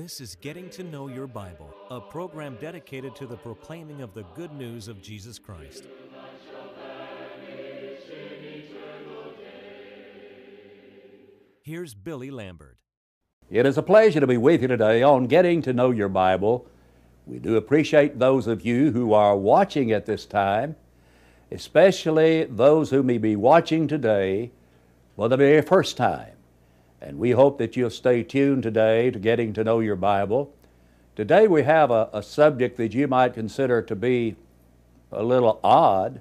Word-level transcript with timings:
This 0.00 0.18
is 0.18 0.34
Getting 0.34 0.70
to 0.70 0.82
Know 0.82 1.08
Your 1.08 1.26
Bible, 1.26 1.74
a 1.90 2.00
program 2.00 2.56
dedicated 2.58 3.14
to 3.16 3.26
the 3.26 3.36
proclaiming 3.36 4.00
of 4.00 4.14
the 4.14 4.22
good 4.34 4.50
news 4.50 4.88
of 4.88 5.02
Jesus 5.02 5.38
Christ. 5.38 5.84
Here's 11.60 11.92
Billy 11.92 12.30
Lambert. 12.30 12.78
It 13.50 13.66
is 13.66 13.76
a 13.76 13.82
pleasure 13.82 14.20
to 14.20 14.26
be 14.26 14.38
with 14.38 14.62
you 14.62 14.68
today 14.68 15.02
on 15.02 15.26
Getting 15.26 15.60
to 15.60 15.74
Know 15.74 15.90
Your 15.90 16.08
Bible. 16.08 16.66
We 17.26 17.38
do 17.38 17.56
appreciate 17.56 18.18
those 18.18 18.46
of 18.46 18.64
you 18.64 18.92
who 18.92 19.12
are 19.12 19.36
watching 19.36 19.92
at 19.92 20.06
this 20.06 20.24
time, 20.24 20.76
especially 21.52 22.44
those 22.44 22.88
who 22.88 23.02
may 23.02 23.18
be 23.18 23.36
watching 23.36 23.86
today 23.86 24.50
for 25.14 25.28
the 25.28 25.36
very 25.36 25.60
first 25.60 25.98
time. 25.98 26.39
And 27.02 27.18
we 27.18 27.30
hope 27.30 27.56
that 27.58 27.76
you'll 27.76 27.90
stay 27.90 28.22
tuned 28.22 28.62
today 28.62 29.10
to 29.10 29.18
Getting 29.18 29.54
to 29.54 29.64
Know 29.64 29.80
Your 29.80 29.96
Bible. 29.96 30.52
Today 31.16 31.48
we 31.48 31.62
have 31.62 31.90
a, 31.90 32.10
a 32.12 32.22
subject 32.22 32.76
that 32.76 32.92
you 32.92 33.08
might 33.08 33.32
consider 33.32 33.80
to 33.80 33.96
be 33.96 34.36
a 35.10 35.22
little 35.22 35.60
odd, 35.64 36.20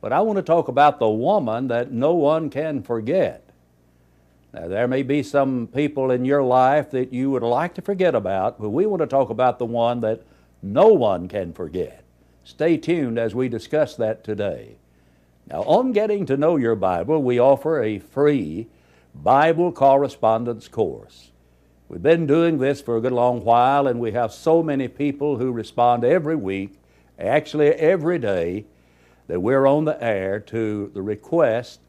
but 0.00 0.12
I 0.12 0.20
want 0.20 0.36
to 0.36 0.42
talk 0.42 0.66
about 0.66 0.98
the 0.98 1.08
woman 1.08 1.68
that 1.68 1.92
no 1.92 2.12
one 2.12 2.50
can 2.50 2.82
forget. 2.82 3.48
Now, 4.52 4.68
there 4.68 4.88
may 4.88 5.02
be 5.02 5.22
some 5.22 5.68
people 5.68 6.10
in 6.10 6.24
your 6.24 6.42
life 6.42 6.90
that 6.90 7.12
you 7.12 7.30
would 7.30 7.42
like 7.42 7.74
to 7.74 7.82
forget 7.82 8.14
about, 8.14 8.60
but 8.60 8.70
we 8.70 8.86
want 8.86 9.00
to 9.00 9.06
talk 9.06 9.30
about 9.30 9.58
the 9.58 9.64
one 9.64 10.00
that 10.00 10.22
no 10.62 10.88
one 10.88 11.28
can 11.28 11.52
forget. 11.52 12.04
Stay 12.44 12.76
tuned 12.76 13.18
as 13.18 13.34
we 13.34 13.48
discuss 13.48 13.96
that 13.96 14.22
today. 14.22 14.76
Now, 15.48 15.62
on 15.62 15.92
getting 15.92 16.26
to 16.26 16.36
know 16.36 16.56
your 16.56 16.76
Bible, 16.76 17.22
we 17.22 17.38
offer 17.38 17.82
a 17.82 17.98
free 17.98 18.68
Bible 19.14 19.72
correspondence 19.72 20.68
course. 20.68 21.30
We've 21.88 22.02
been 22.02 22.26
doing 22.26 22.58
this 22.58 22.80
for 22.80 22.96
a 22.96 23.00
good 23.00 23.12
long 23.12 23.44
while, 23.44 23.86
and 23.86 24.00
we 24.00 24.12
have 24.12 24.32
so 24.32 24.62
many 24.62 24.88
people 24.88 25.38
who 25.38 25.52
respond 25.52 26.04
every 26.04 26.36
week, 26.36 26.74
actually 27.18 27.68
every 27.68 28.18
day, 28.18 28.64
that 29.28 29.40
we're 29.40 29.66
on 29.66 29.84
the 29.84 30.02
air 30.02 30.40
to 30.40 30.90
the 30.92 31.02
request 31.02 31.80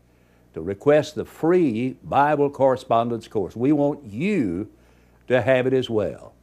to 0.56 0.62
request 0.62 1.16
the 1.16 1.26
free 1.26 1.98
Bible 2.02 2.50
correspondence 2.50 3.28
course. 3.28 3.58
We 3.58 3.73
want 3.73 4.06
you 4.06 4.70
to 5.28 5.42
have 5.42 5.68
it 5.68 5.73
as 5.73 5.90
well. 5.90 6.34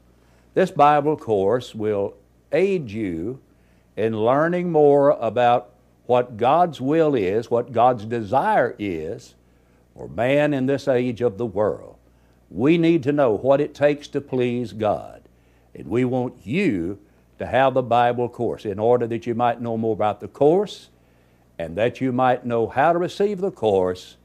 This 0.52 0.70
Bible 0.70 1.16
course 1.16 1.74
will 1.74 2.14
aid 2.52 2.90
you 2.90 3.40
in 3.96 4.14
learning 4.14 4.70
more 4.70 5.12
about 5.12 5.70
what 6.04 6.36
God's 6.36 6.78
will 6.78 7.14
is, 7.14 7.50
what 7.50 7.72
God's 7.72 8.04
desire 8.04 8.76
is 8.78 9.34
for 9.94 10.08
man 10.08 10.54
in 10.54 10.66
this 10.66 10.88
age 10.88 11.20
of 11.20 11.38
the 11.38 11.46
world. 11.46 11.96
We 12.50 12.78
need 12.78 13.02
to 13.04 13.12
know 13.12 13.32
what 13.32 13.60
it 13.60 13.74
takes 13.74 14.08
to 14.08 14.20
please 14.20 14.72
God. 14.72 15.22
And 15.74 15.88
we 15.88 16.04
want 16.04 16.46
you 16.46 16.98
to 17.38 17.46
have 17.46 17.74
the 17.74 17.82
Bible 17.82 18.28
course 18.28 18.64
in 18.64 18.78
order 18.78 19.06
that 19.06 19.26
you 19.26 19.34
might 19.34 19.60
know 19.60 19.76
more 19.76 19.94
about 19.94 20.20
the 20.20 20.28
course 20.28 20.88
and 21.58 21.76
that 21.76 22.00
you 22.00 22.12
might 22.12 22.44
know 22.44 22.66
how 22.66 22.92
to 22.92 22.98
receive 22.98 23.40
the 23.40 23.50
course, 23.50 24.16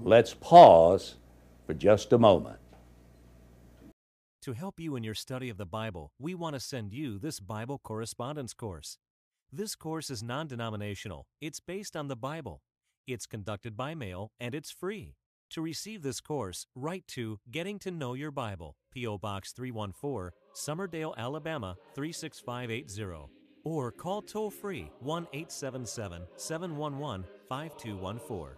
let's 0.00 0.34
pause 0.34 1.16
for 1.66 1.74
just 1.74 2.12
a 2.12 2.18
moment. 2.18 2.58
To 4.42 4.52
help 4.52 4.80
you 4.80 4.96
in 4.96 5.04
your 5.04 5.14
study 5.14 5.50
of 5.50 5.58
the 5.58 5.66
Bible, 5.66 6.12
we 6.18 6.34
want 6.34 6.54
to 6.54 6.60
send 6.60 6.92
you 6.92 7.18
this 7.18 7.40
Bible 7.40 7.78
correspondence 7.82 8.54
course. 8.54 8.96
This 9.52 9.74
course 9.74 10.10
is 10.10 10.22
non 10.22 10.46
denominational, 10.46 11.26
it's 11.40 11.60
based 11.60 11.96
on 11.96 12.08
the 12.08 12.16
Bible, 12.16 12.60
it's 13.06 13.26
conducted 13.26 13.76
by 13.76 13.94
mail, 13.94 14.32
and 14.38 14.54
it's 14.54 14.70
free. 14.70 15.14
To 15.50 15.60
receive 15.60 16.02
this 16.02 16.20
course, 16.20 16.66
write 16.74 17.06
to 17.08 17.40
Getting 17.50 17.78
to 17.80 17.90
Know 17.90 18.14
Your 18.14 18.30
Bible, 18.30 18.76
P.O. 18.92 19.18
Box 19.18 19.52
314, 19.52 20.30
Summerdale, 20.54 21.16
Alabama 21.16 21.76
36580 21.94 23.30
or 23.64 23.90
call 23.90 24.22
toll 24.22 24.50
free 24.50 24.90
1 25.00 25.26
877 25.32 26.22
711 26.36 27.24
5214. 27.48 28.56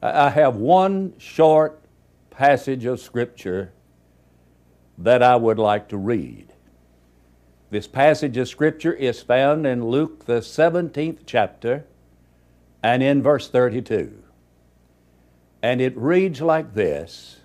I 0.00 0.30
have 0.30 0.56
one 0.56 1.12
short 1.18 1.82
passage 2.38 2.84
of 2.84 3.00
Scripture 3.00 3.72
that 4.96 5.24
I 5.24 5.34
would 5.34 5.58
like 5.58 5.88
to 5.88 5.96
read. 5.96 6.52
This 7.70 7.88
passage 7.88 8.36
of 8.36 8.46
Scripture 8.46 8.92
is 8.92 9.20
found 9.20 9.66
in 9.66 9.88
Luke, 9.88 10.24
the 10.26 10.38
17th 10.38 11.22
chapter, 11.26 11.84
and 12.80 13.02
in 13.02 13.24
verse 13.24 13.50
32. 13.50 14.22
And 15.64 15.80
it 15.80 15.96
reads 15.96 16.40
like 16.40 16.74
this 16.74 17.40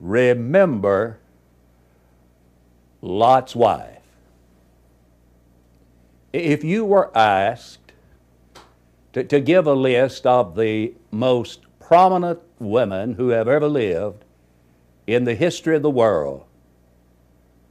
Remember 0.00 1.18
Lot's 3.02 3.54
wife. 3.54 4.00
If 6.32 6.64
you 6.64 6.86
were 6.86 7.14
asked 7.14 7.92
to, 9.12 9.22
to 9.22 9.38
give 9.38 9.66
a 9.66 9.74
list 9.74 10.26
of 10.26 10.56
the 10.56 10.94
most 11.10 11.60
prominent 11.78 12.40
women 12.64 13.14
who 13.14 13.28
have 13.28 13.48
ever 13.48 13.68
lived 13.68 14.24
in 15.06 15.24
the 15.24 15.34
history 15.34 15.76
of 15.76 15.82
the 15.82 15.90
world, 15.90 16.44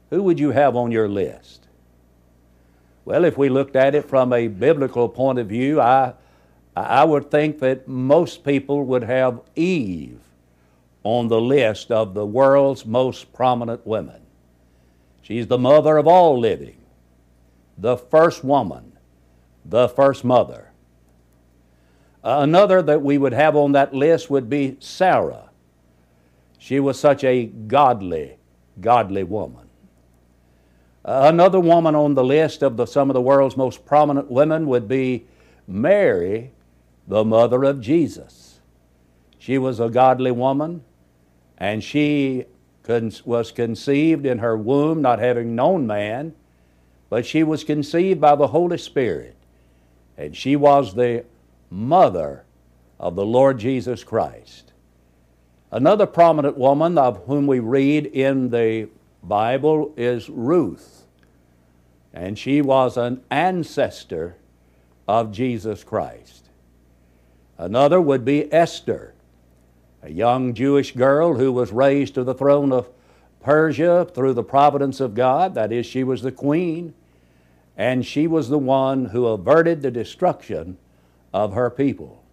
who 0.09 0.24
would 0.24 0.40
you 0.40 0.52
have 0.52 0.76
on 0.76 0.92
your 0.92 1.09
list? 1.09 1.68
Well, 3.06 3.26
if 3.26 3.38
we 3.38 3.50
looked 3.50 3.76
at 3.76 3.96
it 3.96 4.08
from 4.08 4.31
a 4.31 4.48
biblical 4.48 5.09
point 5.09 5.40
of 5.40 5.48
view, 5.48 5.81
I, 5.81 6.14
I 6.76 7.04
would 7.04 7.30
think 7.30 7.59
that 7.59 7.88
most 7.88 8.44
people 8.44 8.84
would 8.86 9.04
have 9.04 9.42
Eve 9.56 10.20
on 11.04 11.28
the 11.28 11.42
list 11.42 11.92
of 11.92 12.14
the 12.14 12.25
world's 12.25 12.86
most 12.86 13.34
prominent 13.34 13.86
women. 13.86 14.22
She's 15.22 15.48
the 15.48 15.58
mother 15.58 15.98
of 15.98 16.08
all 16.08 16.40
living, 16.40 16.78
the 17.78 17.98
first 17.98 18.44
woman, 18.44 18.94
the 19.66 19.90
first 19.90 20.24
mother. 20.24 20.72
Uh, 22.23 22.38
another 22.39 22.81
that 22.81 23.01
we 23.01 23.17
would 23.17 23.34
have 23.34 23.56
on 23.56 23.73
that 23.73 23.94
list 23.94 24.29
would 24.29 24.50
be 24.50 24.78
Sarah. 24.79 25.50
She 26.57 26.79
was 26.79 26.97
such 26.97 27.23
a 27.23 27.45
godly, 27.45 28.38
godly 28.79 29.23
woman. 29.23 29.67
Uh, 31.03 31.23
another 31.25 31.59
woman 31.59 31.95
on 31.95 32.13
the 32.13 32.23
list 32.23 32.63
of 32.63 32.78
the, 32.78 32.85
some 32.85 33.09
of 33.09 33.13
the 33.13 33.22
world's 33.22 33.57
most 33.57 33.85
prominent 33.85 34.31
women 34.31 34.67
would 34.67 34.88
be 34.88 35.25
Mary, 35.67 36.51
the 37.07 37.25
mother 37.25 37.66
of 37.66 37.81
Jesus. 37.81 38.62
She 39.38 39.57
was 39.57 39.81
a 39.81 39.89
godly 39.89 40.31
woman, 40.31 40.81
and 41.57 41.83
she 41.83 42.45
was 43.25 43.51
conceived 43.51 44.25
in 44.25 44.39
her 44.39 44.57
womb, 44.57 45.01
not 45.01 45.19
having 45.19 45.56
known 45.56 45.85
man, 45.85 46.33
but 47.09 47.25
she 47.25 47.44
was 47.44 47.66
conceived 47.66 48.22
by 48.22 48.35
the 48.35 48.47
Holy 48.47 48.78
Spirit. 48.78 49.35
And 50.17 50.35
she 50.35 50.56
was 50.56 50.94
the 50.95 51.25
mother 51.73 52.45
of 53.00 53.16
the 53.16 53.25
Lord 53.25 53.57
Jesus 53.57 54.03
Christ. 54.03 54.72
Another 55.72 56.06
prominent 56.06 56.56
woman 56.56 57.00
of 57.00 57.25
whom 57.25 57.47
we 57.47 57.59
read 57.59 58.06
in 58.06 58.51
the 58.51 58.89
Bible 59.23 59.91
is 59.97 60.29
Ruth, 60.29 61.07
and 62.13 62.38
she 62.38 62.62
was 62.62 62.95
an 62.95 63.23
ancestor 63.31 64.35
of 65.07 65.31
Jesus 65.31 65.83
Christ. 65.83 66.50
Another 67.57 68.00
would 68.00 68.24
be 68.24 68.51
Esther, 68.53 69.15
a 70.03 70.12
young 70.12 70.53
Jewish 70.53 70.94
girl 70.94 71.36
who 71.36 71.51
was 71.51 71.71
raised 71.71 72.13
to 72.13 72.24
the 72.24 72.36
throne 72.36 72.71
of 72.71 72.89
Persia 73.42 74.07
through 74.13 74.33
the 74.33 74.44
providence 74.44 75.00
of 75.00 75.15
God. 75.15 75.56
That 75.56 75.71
is, 75.71 75.88
she 75.88 76.03
was 76.03 76.21
the 76.21 76.31
queen, 76.31 76.94
and 77.75 78.06
she 78.06 78.27
was 78.27 78.50
the 78.50 78.59
one 78.59 79.06
who 79.06 79.25
averted 79.25 79.81
the 79.81 79.92
destruction 79.92 80.77
of 81.33 81.53
her 81.53 81.69
people. 81.69 82.24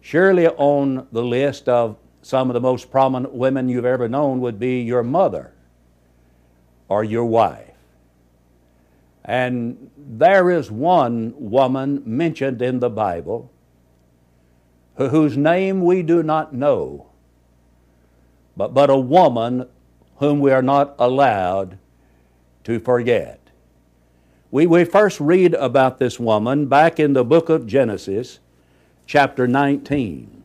Surely 0.00 0.46
on 0.46 1.06
the 1.10 1.22
list 1.22 1.68
of 1.68 1.96
some 2.22 2.48
of 2.48 2.54
the 2.54 2.60
most 2.60 2.90
prominent 2.90 3.34
women 3.34 3.68
you've 3.68 3.84
ever 3.84 4.08
known 4.08 4.40
would 4.40 4.58
be 4.58 4.80
your 4.80 5.02
mother 5.02 5.52
or 6.88 7.02
your 7.02 7.24
wife. 7.24 7.70
And 9.24 9.90
there 9.96 10.50
is 10.50 10.70
one 10.70 11.34
woman 11.36 12.02
mentioned 12.06 12.62
in 12.62 12.78
the 12.78 12.90
Bible 12.90 13.50
whose 14.96 15.36
name 15.36 15.82
we 15.82 16.02
do 16.02 16.22
not 16.22 16.54
know, 16.54 17.06
but, 18.56 18.72
but 18.72 18.88
a 18.88 18.96
woman 18.96 19.68
whom 20.18 20.40
we 20.40 20.52
are 20.52 20.62
not 20.62 20.94
allowed 20.98 21.78
to 22.64 22.78
forget. 22.78 23.45
We, 24.50 24.66
we 24.66 24.84
first 24.84 25.20
read 25.20 25.54
about 25.54 25.98
this 25.98 26.20
woman 26.20 26.66
back 26.66 27.00
in 27.00 27.14
the 27.14 27.24
book 27.24 27.48
of 27.48 27.66
Genesis, 27.66 28.38
chapter 29.06 29.48
19. 29.48 30.44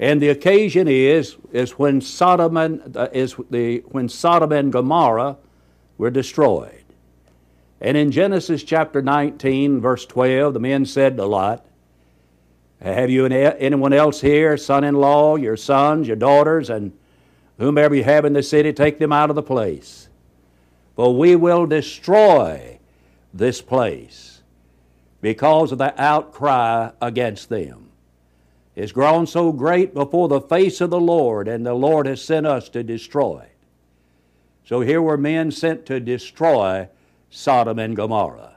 And 0.00 0.20
the 0.20 0.30
occasion 0.30 0.88
is, 0.88 1.36
is 1.52 1.78
when 1.78 2.00
Sodom 2.00 2.56
and, 2.56 2.96
uh, 2.96 3.08
is 3.12 3.36
the, 3.50 3.78
when 3.86 4.08
Sodom 4.08 4.50
and 4.50 4.72
Gomorrah 4.72 5.36
were 5.96 6.10
destroyed. 6.10 6.82
And 7.80 7.96
in 7.96 8.10
Genesis 8.10 8.64
chapter 8.64 9.00
19, 9.00 9.80
verse 9.80 10.06
12, 10.06 10.54
the 10.54 10.60
men 10.60 10.84
said 10.84 11.16
to 11.16 11.24
Lot, 11.24 11.64
Have 12.80 13.10
you 13.10 13.26
any, 13.26 13.36
anyone 13.36 13.92
else 13.92 14.20
here, 14.20 14.56
son 14.56 14.82
in 14.82 14.96
law, 14.96 15.36
your 15.36 15.56
sons, 15.56 16.08
your 16.08 16.16
daughters, 16.16 16.68
and 16.68 16.92
whomever 17.58 17.94
you 17.94 18.02
have 18.02 18.24
in 18.24 18.32
the 18.32 18.42
city, 18.42 18.72
take 18.72 18.98
them 18.98 19.12
out 19.12 19.30
of 19.30 19.36
the 19.36 19.42
place? 19.42 20.08
For 20.96 21.16
we 21.16 21.36
will 21.36 21.66
destroy 21.66 22.73
this 23.34 23.60
place 23.60 24.42
because 25.20 25.72
of 25.72 25.78
the 25.78 26.00
outcry 26.00 26.90
against 27.02 27.48
them. 27.48 27.90
It's 28.76 28.92
grown 28.92 29.26
so 29.26 29.52
great 29.52 29.92
before 29.92 30.28
the 30.28 30.40
face 30.40 30.80
of 30.80 30.90
the 30.90 31.00
Lord, 31.00 31.48
and 31.48 31.64
the 31.64 31.74
Lord 31.74 32.06
has 32.06 32.22
sent 32.22 32.46
us 32.46 32.68
to 32.70 32.82
destroy 32.82 33.40
it. 33.40 33.56
So 34.64 34.80
here 34.80 35.02
were 35.02 35.16
men 35.16 35.50
sent 35.50 35.86
to 35.86 36.00
destroy 36.00 36.88
Sodom 37.30 37.78
and 37.78 37.94
Gomorrah. 37.94 38.56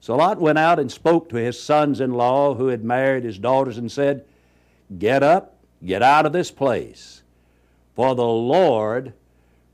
So 0.00 0.16
Lot 0.16 0.40
went 0.40 0.58
out 0.58 0.78
and 0.78 0.92
spoke 0.92 1.30
to 1.30 1.36
his 1.36 1.60
sons 1.60 2.00
in 2.00 2.12
law 2.12 2.54
who 2.54 2.66
had 2.66 2.84
married 2.84 3.24
his 3.24 3.38
daughters 3.38 3.78
and 3.78 3.90
said, 3.90 4.24
Get 4.98 5.22
up, 5.22 5.56
get 5.84 6.02
out 6.02 6.26
of 6.26 6.32
this 6.32 6.50
place, 6.50 7.22
for 7.94 8.14
the 8.14 8.26
Lord 8.26 9.14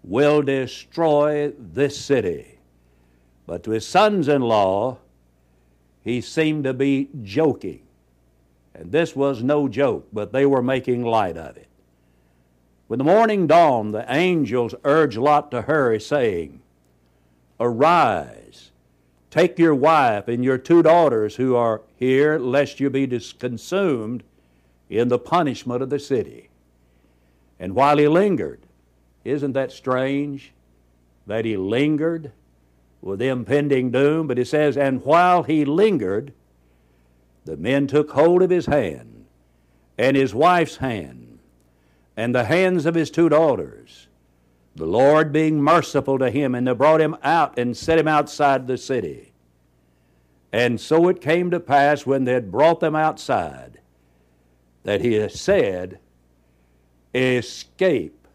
will 0.05 0.40
destroy 0.40 1.52
this 1.58 1.99
city. 1.99 2.59
But 3.50 3.64
to 3.64 3.73
his 3.73 3.85
sons 3.85 4.29
in 4.29 4.43
law, 4.43 4.99
he 6.05 6.20
seemed 6.20 6.62
to 6.62 6.73
be 6.73 7.08
joking. 7.25 7.81
And 8.76 8.93
this 8.93 9.17
was 9.17 9.43
no 9.43 9.67
joke, 9.67 10.06
but 10.12 10.31
they 10.31 10.47
were 10.47 10.62
making 10.62 11.05
light 11.05 11.37
of 11.37 11.56
it. 11.56 11.67
When 12.87 12.99
the 12.99 13.05
morning 13.05 13.49
dawned, 13.49 13.93
the 13.93 14.05
angels 14.08 14.76
urged 14.85 15.19
Lot 15.19 15.50
to 15.50 15.62
hurry, 15.62 15.99
saying, 15.99 16.62
Arise, 17.58 18.70
take 19.32 19.58
your 19.58 19.75
wife 19.75 20.29
and 20.29 20.44
your 20.44 20.56
two 20.56 20.85
daughters 20.85 21.35
who 21.35 21.56
are 21.56 21.82
here, 21.97 22.38
lest 22.38 22.79
you 22.79 22.88
be 22.88 23.08
consumed 23.08 24.23
in 24.88 25.08
the 25.08 25.19
punishment 25.19 25.82
of 25.82 25.91
the 25.91 25.99
city. 25.99 26.50
And 27.58 27.75
while 27.75 27.99
he 27.99 28.06
lingered, 28.06 28.61
isn't 29.25 29.55
that 29.55 29.73
strange 29.73 30.52
that 31.26 31.44
he 31.44 31.56
lingered 31.56 32.31
with 33.00 33.19
the 33.19 33.29
impending 33.29 33.91
doom? 33.91 34.26
But 34.26 34.38
he 34.38 34.44
says, 34.44 34.76
And 34.76 35.05
while 35.05 35.43
he 35.43 35.64
lingered, 35.64 36.32
the 37.44 37.56
men 37.56 37.87
took 37.87 38.11
hold 38.11 38.43
of 38.43 38.50
his 38.50 38.67
hand, 38.67 39.26
and 39.99 40.17
his 40.17 40.35
wife's 40.35 40.76
hand, 40.76 41.38
and 42.17 42.35
the 42.35 42.44
hands 42.44 42.87
of 42.87 42.94
his 42.94 43.11
two 43.11 43.29
daughters, 43.29 44.08
the 44.76 44.87
Lord 44.87 45.32
being 45.32 45.62
merciful 45.62 46.19
to 46.19 46.31
him, 46.31 46.55
and 46.55 46.67
they 46.67 46.73
brought 46.73 47.00
him 47.00 47.17
out 47.23 47.58
and 47.58 47.76
set 47.76 47.99
him 47.99 48.08
outside 48.08 48.67
the 48.67 48.79
city. 48.79 49.32
And 50.52 50.81
so 50.81 51.08
it 51.08 51.20
came 51.20 51.50
to 51.50 51.61
pass 51.61 52.06
when 52.06 52.25
they 52.25 52.32
had 52.32 52.50
brought 52.50 52.81
them 52.81 52.97
outside 52.97 53.81
that 54.82 55.00
he 55.00 55.29
said, 55.29 55.99
Escape 57.14 58.26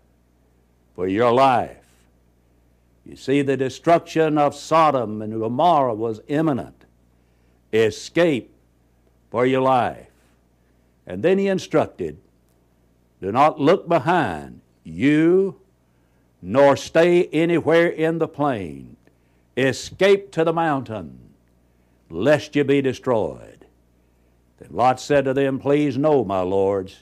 for 0.96 1.08
your 1.08 1.32
life. 1.32 1.85
You 3.06 3.16
see, 3.16 3.42
the 3.42 3.58
destruction 3.58 4.38
of 4.38 4.56
Sodom 4.56 5.22
and 5.22 5.40
Gomorrah 5.40 5.94
was 5.94 6.22
imminent. 6.28 6.86
Escape 7.72 8.52
for 9.30 9.46
your 9.46 9.62
life. 9.62 10.08
And 11.06 11.22
then 11.22 11.38
he 11.38 11.48
instructed 11.48 12.18
do 13.22 13.32
not 13.32 13.60
look 13.60 13.88
behind 13.88 14.62
you, 14.84 15.60
nor 16.42 16.76
stay 16.76 17.26
anywhere 17.28 17.88
in 17.88 18.20
the 18.20 18.28
plain. 18.28 18.98
Escape 19.58 20.32
to 20.34 20.44
the 20.44 20.54
mountain, 20.54 21.18
lest 22.10 22.56
you 22.56 22.64
be 22.64 22.82
destroyed. 22.82 23.66
Then 24.60 24.70
Lot 24.72 25.00
said 25.00 25.26
to 25.26 25.34
them, 25.34 25.60
Please 25.60 25.98
no, 25.98 26.24
my 26.24 26.42
lords. 26.42 27.00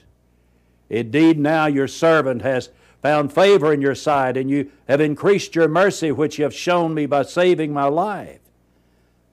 Indeed, 0.88 1.38
now 1.38 1.66
your 1.66 1.88
servant 1.88 2.42
has 2.42 2.70
found 3.04 3.30
favor 3.30 3.70
in 3.70 3.82
your 3.82 3.94
sight, 3.94 4.34
and 4.34 4.48
you 4.48 4.72
have 4.88 4.98
increased 4.98 5.54
your 5.54 5.68
mercy, 5.68 6.10
which 6.10 6.38
you 6.38 6.44
have 6.44 6.54
shown 6.54 6.94
me 6.94 7.04
by 7.04 7.20
saving 7.20 7.70
my 7.70 7.84
life. 7.84 8.40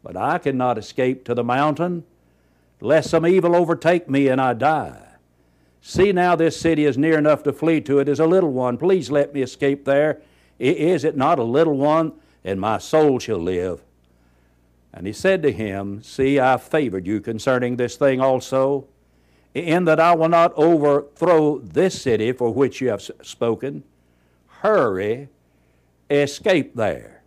But 0.03 0.17
I 0.17 0.39
cannot 0.39 0.77
escape 0.77 1.23
to 1.23 1.33
the 1.33 1.45
mountain 1.45 2.03
lest 2.81 3.09
some 3.09 3.25
evil 3.25 3.55
overtake 3.55 4.09
me 4.09 4.27
and 4.27 4.41
I 4.41 4.55
die. 4.55 5.07
See 5.79 6.11
now, 6.11 6.35
this 6.35 6.59
city 6.59 6.83
is 6.83 6.97
near 6.97 7.17
enough 7.17 7.43
to 7.43 7.53
flee 7.53 7.79
to 7.81 7.99
it 7.99 8.09
as 8.09 8.19
a 8.19 8.25
little 8.25 8.51
one. 8.51 8.77
Please 8.77 9.09
let 9.09 9.33
me 9.33 9.41
escape 9.41 9.85
there. 9.85 10.21
Is 10.59 11.05
it 11.05 11.15
not 11.15 11.39
a 11.39 11.43
little 11.43 11.77
one? 11.77 12.11
And 12.43 12.59
my 12.59 12.77
soul 12.77 13.19
shall 13.19 13.37
live. 13.37 13.81
And 14.93 15.07
he 15.07 15.13
said 15.13 15.41
to 15.43 15.51
him, 15.53 16.03
See, 16.03 16.41
I 16.41 16.57
favored 16.57 17.07
you 17.07 17.21
concerning 17.21 17.77
this 17.77 17.95
thing 17.95 18.19
also, 18.19 18.87
in 19.53 19.85
that 19.85 19.99
I 19.99 20.15
will 20.15 20.29
not 20.29 20.53
overthrow 20.55 21.59
this 21.59 22.01
city 22.01 22.31
for 22.31 22.53
which 22.53 22.79
you 22.81 22.89
have 22.89 23.01
spoken. 23.21 23.83
Hurry, 24.47 25.29
escape 26.09 26.75
there. 26.75 27.21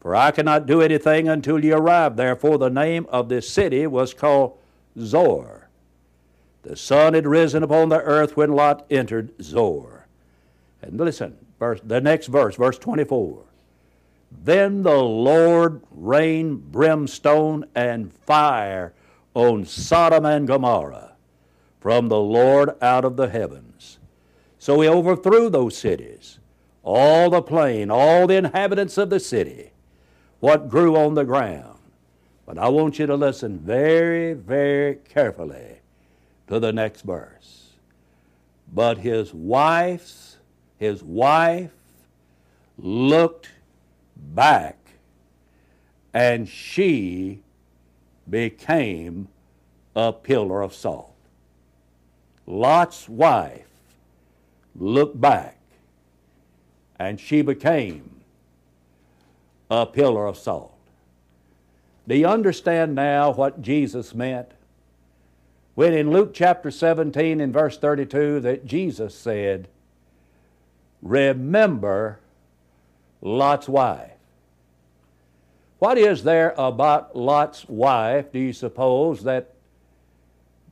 For 0.00 0.14
I 0.14 0.30
cannot 0.30 0.66
do 0.66 0.82
anything 0.82 1.28
until 1.28 1.64
you 1.64 1.74
arrive 1.74 2.16
there. 2.16 2.36
For 2.36 2.58
the 2.58 2.70
name 2.70 3.06
of 3.08 3.28
this 3.28 3.48
city 3.48 3.86
was 3.86 4.14
called 4.14 4.58
Zoar. 4.98 5.68
The 6.62 6.76
sun 6.76 7.14
had 7.14 7.26
risen 7.26 7.62
upon 7.62 7.88
the 7.88 8.02
earth 8.02 8.36
when 8.36 8.52
Lot 8.52 8.86
entered 8.90 9.32
Zoar. 9.40 10.06
And 10.82 10.98
listen, 10.98 11.38
verse, 11.58 11.80
the 11.82 12.00
next 12.00 12.26
verse, 12.26 12.56
verse 12.56 12.78
24. 12.78 13.42
Then 14.44 14.82
the 14.82 15.02
Lord 15.02 15.80
rained 15.90 16.70
brimstone 16.70 17.64
and 17.74 18.12
fire 18.12 18.92
on 19.34 19.64
Sodom 19.64 20.24
and 20.24 20.46
Gomorrah 20.46 21.15
from 21.86 22.08
the 22.08 22.20
Lord 22.20 22.70
out 22.82 23.04
of 23.04 23.16
the 23.16 23.28
heavens. 23.28 23.98
So 24.58 24.80
he 24.80 24.88
overthrew 24.88 25.48
those 25.48 25.78
cities, 25.78 26.40
all 26.82 27.30
the 27.30 27.42
plain, 27.42 27.90
all 27.90 28.26
the 28.26 28.34
inhabitants 28.34 28.98
of 28.98 29.10
the 29.10 29.20
city, 29.20 29.70
what 30.40 30.68
grew 30.68 30.96
on 30.96 31.14
the 31.14 31.24
ground 31.24 31.76
but 32.46 32.58
I 32.58 32.68
want 32.68 33.00
you 33.00 33.06
to 33.06 33.16
listen 33.16 33.58
very, 33.58 34.32
very 34.32 34.94
carefully 34.94 35.80
to 36.46 36.60
the 36.60 36.72
next 36.72 37.02
verse. 37.02 37.72
But 38.72 38.98
his 38.98 39.34
wife's, 39.34 40.36
his 40.78 41.02
wife 41.02 41.72
looked 42.78 43.50
back 44.16 44.78
and 46.14 46.48
she 46.48 47.40
became 48.30 49.26
a 49.96 50.12
pillar 50.12 50.62
of 50.62 50.72
salt. 50.72 51.15
Lot's 52.46 53.08
wife 53.08 53.66
looked 54.76 55.20
back 55.20 55.58
and 56.98 57.18
she 57.20 57.42
became 57.42 58.10
a 59.70 59.84
pillar 59.84 60.26
of 60.26 60.38
salt. 60.38 60.72
Do 62.06 62.16
you 62.16 62.26
understand 62.26 62.94
now 62.94 63.32
what 63.32 63.62
Jesus 63.62 64.14
meant? 64.14 64.52
When 65.74 65.92
in 65.92 66.10
Luke 66.10 66.32
chapter 66.32 66.70
17 66.70 67.40
and 67.40 67.52
verse 67.52 67.76
32 67.76 68.40
that 68.40 68.64
Jesus 68.64 69.14
said, 69.14 69.68
Remember 71.02 72.20
Lot's 73.20 73.68
wife. 73.68 74.12
What 75.78 75.98
is 75.98 76.22
there 76.22 76.54
about 76.56 77.16
Lot's 77.16 77.68
wife, 77.68 78.32
do 78.32 78.38
you 78.38 78.52
suppose, 78.52 79.24
that, 79.24 79.52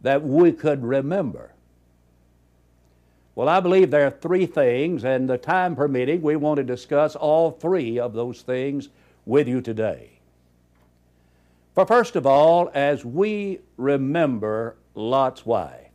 that 0.02 0.22
we 0.22 0.52
could 0.52 0.82
remember? 0.82 1.53
Well, 3.34 3.48
I 3.48 3.60
believe 3.60 3.90
there 3.90 4.06
are 4.06 4.10
three 4.10 4.46
things, 4.46 5.04
and 5.04 5.28
the 5.28 5.38
time 5.38 5.74
permitting, 5.74 6.22
we 6.22 6.36
want 6.36 6.58
to 6.58 6.64
discuss 6.64 7.16
all 7.16 7.50
three 7.50 7.98
of 7.98 8.12
those 8.12 8.42
things 8.42 8.90
with 9.26 9.48
you 9.48 9.60
today. 9.60 10.10
For 11.74 11.84
first 11.84 12.14
of 12.14 12.26
all, 12.26 12.70
as 12.72 13.04
we 13.04 13.58
remember 13.76 14.76
Lot's 14.94 15.44
wife, 15.44 15.90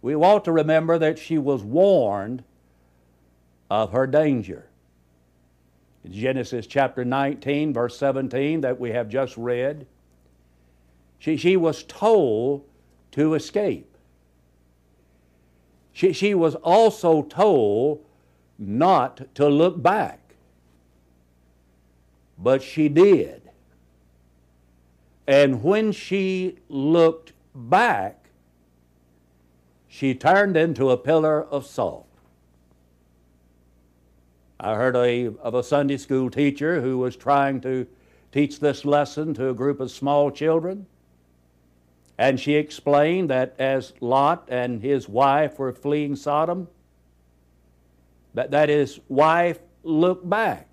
we 0.00 0.14
want 0.14 0.44
to 0.44 0.52
remember 0.52 0.98
that 0.98 1.18
she 1.18 1.38
was 1.38 1.64
warned 1.64 2.44
of 3.68 3.90
her 3.90 4.06
danger. 4.06 4.66
Genesis 6.08 6.66
chapter 6.66 7.04
19, 7.04 7.72
verse 7.72 7.98
17, 7.98 8.60
that 8.60 8.78
we 8.78 8.90
have 8.90 9.08
just 9.08 9.36
read, 9.36 9.86
she, 11.18 11.36
she 11.36 11.56
was 11.56 11.82
told 11.84 12.64
to 13.12 13.34
escape. 13.34 13.93
She, 15.94 16.12
she 16.12 16.34
was 16.34 16.56
also 16.56 17.22
told 17.22 18.04
not 18.58 19.32
to 19.36 19.48
look 19.48 19.80
back. 19.80 20.34
But 22.36 22.62
she 22.62 22.88
did. 22.88 23.42
And 25.26 25.62
when 25.62 25.92
she 25.92 26.58
looked 26.68 27.32
back, 27.54 28.26
she 29.86 30.14
turned 30.14 30.56
into 30.56 30.90
a 30.90 30.96
pillar 30.96 31.44
of 31.44 31.64
salt. 31.64 32.08
I 34.58 34.74
heard 34.74 34.96
a, 34.96 35.26
of 35.40 35.54
a 35.54 35.62
Sunday 35.62 35.96
school 35.96 36.28
teacher 36.28 36.80
who 36.80 36.98
was 36.98 37.14
trying 37.14 37.60
to 37.60 37.86
teach 38.32 38.58
this 38.58 38.84
lesson 38.84 39.32
to 39.34 39.50
a 39.50 39.54
group 39.54 39.78
of 39.78 39.92
small 39.92 40.32
children. 40.32 40.86
And 42.16 42.38
she 42.38 42.54
explained 42.54 43.30
that 43.30 43.54
as 43.58 43.92
Lot 44.00 44.46
and 44.48 44.80
his 44.80 45.08
wife 45.08 45.58
were 45.58 45.72
fleeing 45.72 46.14
Sodom, 46.14 46.68
that, 48.34 48.50
that 48.50 48.68
his 48.68 49.00
wife 49.08 49.58
looked 49.82 50.28
back 50.28 50.68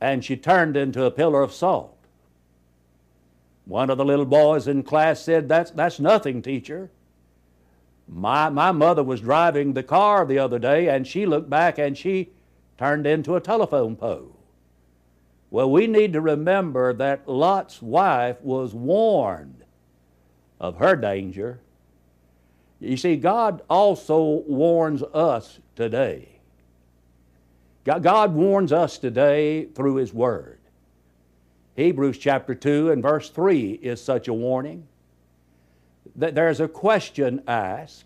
and 0.00 0.24
she 0.24 0.36
turned 0.36 0.76
into 0.76 1.04
a 1.04 1.10
pillar 1.10 1.42
of 1.42 1.52
salt. 1.52 1.96
One 3.64 3.90
of 3.90 3.98
the 3.98 4.04
little 4.04 4.24
boys 4.24 4.66
in 4.66 4.82
class 4.82 5.22
said, 5.22 5.48
That's, 5.48 5.70
that's 5.70 6.00
nothing, 6.00 6.40
teacher. 6.40 6.90
My, 8.06 8.48
my 8.48 8.72
mother 8.72 9.02
was 9.02 9.20
driving 9.20 9.74
the 9.74 9.82
car 9.82 10.24
the 10.24 10.38
other 10.38 10.58
day 10.58 10.88
and 10.88 11.06
she 11.06 11.26
looked 11.26 11.50
back 11.50 11.78
and 11.78 11.96
she 11.96 12.30
turned 12.78 13.06
into 13.06 13.36
a 13.36 13.40
telephone 13.40 13.96
pole. 13.96 14.37
Well, 15.50 15.70
we 15.70 15.86
need 15.86 16.12
to 16.12 16.20
remember 16.20 16.92
that 16.94 17.26
Lot's 17.26 17.80
wife 17.80 18.40
was 18.42 18.74
warned 18.74 19.64
of 20.60 20.76
her 20.76 20.94
danger. 20.94 21.60
You 22.80 22.96
see, 22.96 23.16
God 23.16 23.62
also 23.68 24.44
warns 24.46 25.02
us 25.02 25.58
today. 25.74 26.28
God 27.84 28.34
warns 28.34 28.72
us 28.72 28.98
today 28.98 29.64
through 29.64 29.96
His 29.96 30.12
Word. 30.12 30.58
Hebrews 31.76 32.18
chapter 32.18 32.54
2 32.54 32.90
and 32.90 33.02
verse 33.02 33.30
3 33.30 33.70
is 33.82 34.02
such 34.02 34.28
a 34.28 34.34
warning. 34.34 34.86
That 36.16 36.34
there's 36.34 36.60
a 36.60 36.68
question 36.68 37.42
asked, 37.46 38.04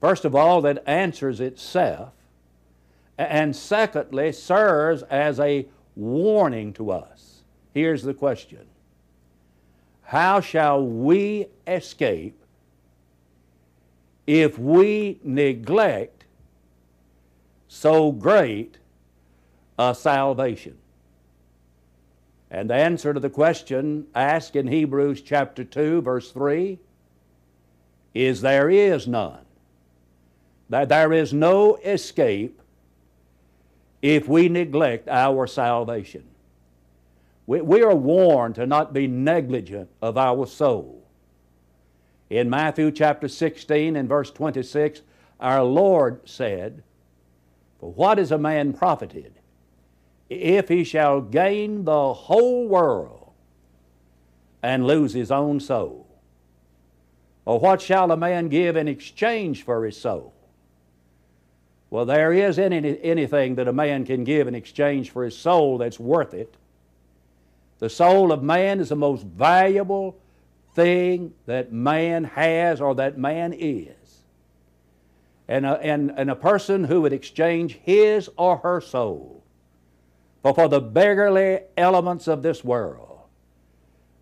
first 0.00 0.24
of 0.24 0.34
all, 0.34 0.60
that 0.62 0.82
answers 0.86 1.40
itself, 1.40 2.12
and 3.16 3.54
secondly, 3.54 4.32
serves 4.32 5.02
as 5.04 5.40
a 5.40 5.66
warning 5.96 6.72
to 6.74 6.90
us. 6.90 7.42
Here's 7.74 8.02
the 8.02 8.14
question 8.14 8.66
How 10.02 10.40
shall 10.40 10.86
we 10.86 11.46
escape 11.66 12.38
if 14.26 14.58
we 14.58 15.18
neglect 15.22 16.24
so 17.68 18.12
great 18.12 18.78
a 19.78 19.94
salvation? 19.94 20.78
And 22.50 22.68
the 22.68 22.74
answer 22.74 23.14
to 23.14 23.20
the 23.20 23.30
question 23.30 24.06
asked 24.14 24.56
in 24.56 24.66
Hebrews 24.66 25.22
chapter 25.22 25.64
2, 25.64 26.02
verse 26.02 26.30
3 26.32 26.78
is 28.14 28.42
there 28.42 28.68
is 28.68 29.08
none. 29.08 29.44
That 30.68 30.90
there 30.90 31.12
is 31.12 31.32
no 31.32 31.76
escape 31.76 32.61
if 34.02 34.28
we 34.28 34.48
neglect 34.48 35.08
our 35.08 35.46
salvation. 35.46 36.24
We, 37.46 37.60
we 37.60 37.82
are 37.82 37.94
warned 37.94 38.56
to 38.56 38.66
not 38.66 38.92
be 38.92 39.06
negligent 39.06 39.88
of 40.02 40.18
our 40.18 40.46
soul. 40.46 41.06
In 42.28 42.50
Matthew 42.50 42.90
chapter 42.90 43.28
16 43.28 43.94
and 43.94 44.08
verse 44.08 44.30
26, 44.30 45.02
our 45.38 45.62
Lord 45.62 46.20
said, 46.28 46.82
For 47.78 47.92
what 47.92 48.18
is 48.18 48.32
a 48.32 48.38
man 48.38 48.72
profited 48.72 49.34
if 50.28 50.68
he 50.68 50.82
shall 50.82 51.20
gain 51.20 51.84
the 51.84 52.14
whole 52.14 52.66
world 52.66 53.32
and 54.62 54.86
lose 54.86 55.12
his 55.12 55.30
own 55.30 55.60
soul? 55.60 56.06
Or 57.44 57.58
what 57.58 57.82
shall 57.82 58.10
a 58.12 58.16
man 58.16 58.48
give 58.48 58.76
in 58.76 58.88
exchange 58.88 59.64
for 59.64 59.84
his 59.84 59.96
soul? 59.96 60.32
Well, 61.92 62.06
there 62.06 62.32
is 62.32 62.58
any, 62.58 62.98
anything 63.02 63.56
that 63.56 63.68
a 63.68 63.72
man 63.72 64.06
can 64.06 64.24
give 64.24 64.48
in 64.48 64.54
exchange 64.54 65.10
for 65.10 65.24
his 65.24 65.36
soul 65.36 65.76
that's 65.76 66.00
worth 66.00 66.32
it. 66.32 66.54
The 67.80 67.90
soul 67.90 68.32
of 68.32 68.42
man 68.42 68.80
is 68.80 68.88
the 68.88 68.96
most 68.96 69.26
valuable 69.26 70.16
thing 70.74 71.34
that 71.44 71.70
man 71.70 72.24
has 72.24 72.80
or 72.80 72.94
that 72.94 73.18
man 73.18 73.52
is. 73.52 74.22
And 75.46 75.66
a, 75.66 75.78
and, 75.82 76.10
and 76.16 76.30
a 76.30 76.34
person 76.34 76.84
who 76.84 77.02
would 77.02 77.12
exchange 77.12 77.74
his 77.82 78.30
or 78.38 78.56
her 78.56 78.80
soul 78.80 79.44
for, 80.40 80.54
for 80.54 80.68
the 80.68 80.80
beggarly 80.80 81.60
elements 81.76 82.26
of 82.26 82.42
this 82.42 82.64
world 82.64 83.20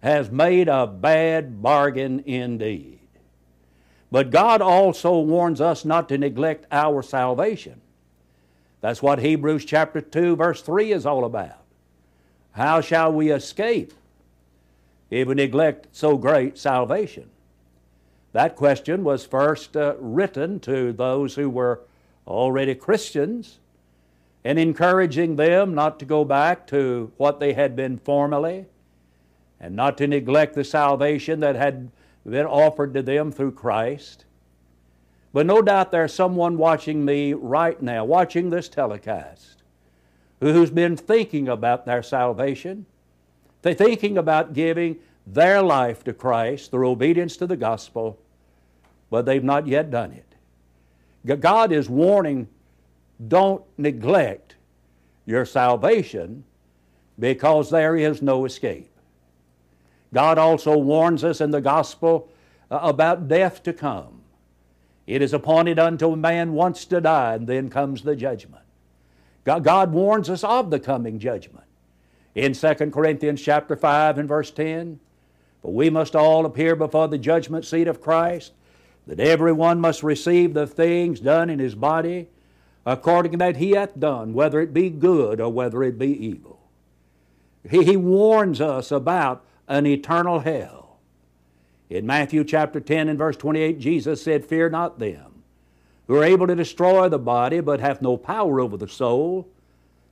has 0.02 0.28
made 0.28 0.66
a 0.66 0.88
bad 0.88 1.62
bargain 1.62 2.24
indeed. 2.26 2.99
But 4.10 4.30
God 4.30 4.60
also 4.60 5.18
warns 5.20 5.60
us 5.60 5.84
not 5.84 6.08
to 6.08 6.18
neglect 6.18 6.66
our 6.72 7.02
salvation. 7.02 7.80
That's 8.80 9.02
what 9.02 9.20
Hebrews 9.20 9.64
chapter 9.64 10.00
2 10.00 10.36
verse 10.36 10.62
3 10.62 10.92
is 10.92 11.06
all 11.06 11.24
about. 11.24 11.58
How 12.52 12.80
shall 12.80 13.12
we 13.12 13.30
escape 13.30 13.92
if 15.10 15.28
we 15.28 15.34
neglect 15.34 15.88
so 15.92 16.16
great 16.16 16.58
salvation? 16.58 17.30
That 18.32 18.56
question 18.56 19.04
was 19.04 19.24
first 19.24 19.76
uh, 19.76 19.94
written 19.98 20.60
to 20.60 20.92
those 20.92 21.34
who 21.34 21.50
were 21.50 21.80
already 22.26 22.74
Christians 22.74 23.58
and 24.44 24.58
encouraging 24.58 25.36
them 25.36 25.74
not 25.74 25.98
to 25.98 26.04
go 26.04 26.24
back 26.24 26.66
to 26.68 27.12
what 27.16 27.40
they 27.40 27.52
had 27.52 27.76
been 27.76 27.98
formerly 27.98 28.66
and 29.60 29.76
not 29.76 29.98
to 29.98 30.06
neglect 30.06 30.54
the 30.54 30.64
salvation 30.64 31.40
that 31.40 31.56
had 31.56 31.90
been 32.28 32.46
offered 32.46 32.94
to 32.94 33.02
them 33.02 33.32
through 33.32 33.52
Christ. 33.52 34.24
But 35.32 35.46
no 35.46 35.62
doubt 35.62 35.92
there's 35.92 36.12
someone 36.12 36.58
watching 36.58 37.04
me 37.04 37.32
right 37.32 37.80
now, 37.80 38.04
watching 38.04 38.50
this 38.50 38.68
telecast, 38.68 39.62
who's 40.40 40.70
been 40.70 40.96
thinking 40.96 41.48
about 41.48 41.86
their 41.86 42.02
salvation. 42.02 42.86
They're 43.62 43.74
thinking 43.74 44.18
about 44.18 44.54
giving 44.54 44.98
their 45.26 45.62
life 45.62 46.02
to 46.04 46.12
Christ 46.12 46.70
through 46.70 46.90
obedience 46.90 47.36
to 47.36 47.46
the 47.46 47.56
gospel, 47.56 48.18
but 49.10 49.24
they've 49.26 49.44
not 49.44 49.66
yet 49.66 49.90
done 49.90 50.12
it. 50.12 50.26
God 51.40 51.72
is 51.72 51.88
warning 51.88 52.48
don't 53.28 53.62
neglect 53.76 54.56
your 55.26 55.44
salvation 55.44 56.44
because 57.18 57.70
there 57.70 57.96
is 57.96 58.22
no 58.22 58.46
escape. 58.46 58.90
God 60.12 60.38
also 60.38 60.76
warns 60.76 61.22
us 61.24 61.40
in 61.40 61.50
the 61.50 61.60
gospel 61.60 62.28
uh, 62.70 62.80
about 62.82 63.28
death 63.28 63.62
to 63.64 63.72
come. 63.72 64.22
It 65.06 65.22
is 65.22 65.32
appointed 65.32 65.78
unto 65.78 66.14
man 66.14 66.52
once 66.52 66.84
to 66.86 67.00
die, 67.00 67.34
and 67.34 67.46
then 67.46 67.70
comes 67.70 68.02
the 68.02 68.16
judgment. 68.16 68.62
God, 69.44 69.64
God 69.64 69.92
warns 69.92 70.30
us 70.30 70.44
of 70.44 70.70
the 70.70 70.80
coming 70.80 71.18
judgment. 71.18 71.64
In 72.34 72.52
2 72.52 72.74
Corinthians 72.92 73.42
chapter 73.42 73.74
5 73.74 74.18
and 74.18 74.28
verse 74.28 74.50
10, 74.50 75.00
For 75.62 75.72
we 75.72 75.90
must 75.90 76.14
all 76.14 76.46
appear 76.46 76.76
before 76.76 77.08
the 77.08 77.18
judgment 77.18 77.64
seat 77.64 77.88
of 77.88 78.00
Christ, 78.00 78.52
that 79.06 79.18
every 79.18 79.52
one 79.52 79.80
must 79.80 80.02
receive 80.02 80.54
the 80.54 80.66
things 80.66 81.18
done 81.20 81.50
in 81.50 81.58
his 81.58 81.74
body 81.74 82.28
according 82.86 83.38
that 83.38 83.56
he 83.56 83.72
hath 83.72 83.98
done, 83.98 84.32
whether 84.32 84.60
it 84.60 84.72
be 84.72 84.90
good 84.90 85.40
or 85.40 85.52
whether 85.52 85.82
it 85.82 85.98
be 85.98 86.26
evil. 86.26 86.60
He, 87.68 87.84
he 87.84 87.96
warns 87.96 88.60
us 88.60 88.90
about 88.90 89.44
an 89.70 89.86
eternal 89.86 90.40
hell. 90.40 90.98
In 91.88 92.04
Matthew 92.04 92.44
chapter 92.44 92.80
10 92.80 93.08
and 93.08 93.18
verse 93.18 93.36
28, 93.36 93.78
Jesus 93.78 94.22
said, 94.22 94.44
Fear 94.44 94.70
not 94.70 94.98
them, 94.98 95.44
who 96.08 96.16
are 96.16 96.24
able 96.24 96.48
to 96.48 96.56
destroy 96.56 97.08
the 97.08 97.18
body, 97.18 97.60
but 97.60 97.80
have 97.80 98.02
no 98.02 98.16
power 98.16 98.60
over 98.60 98.76
the 98.76 98.88
soul, 98.88 99.48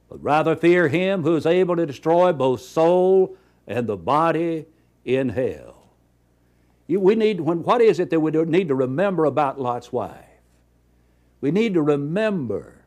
but 0.08 0.22
rather 0.22 0.56
fear 0.56 0.88
him 0.88 1.24
who 1.24 1.34
is 1.36 1.44
able 1.44 1.74
to 1.76 1.86
destroy 1.86 2.32
both 2.32 2.62
soul 2.62 3.36
and 3.66 3.86
the 3.86 3.96
body 3.96 4.64
in 5.04 5.28
hell. 5.28 5.90
we 6.86 7.16
need, 7.16 7.40
when, 7.40 7.64
what 7.64 7.80
is 7.80 7.98
it 7.98 8.10
that 8.10 8.20
we 8.20 8.30
need 8.30 8.68
to 8.68 8.74
remember 8.76 9.24
about 9.24 9.60
Lot's 9.60 9.92
wife? 9.92 10.24
We 11.40 11.50
need 11.50 11.74
to 11.74 11.82
remember 11.82 12.84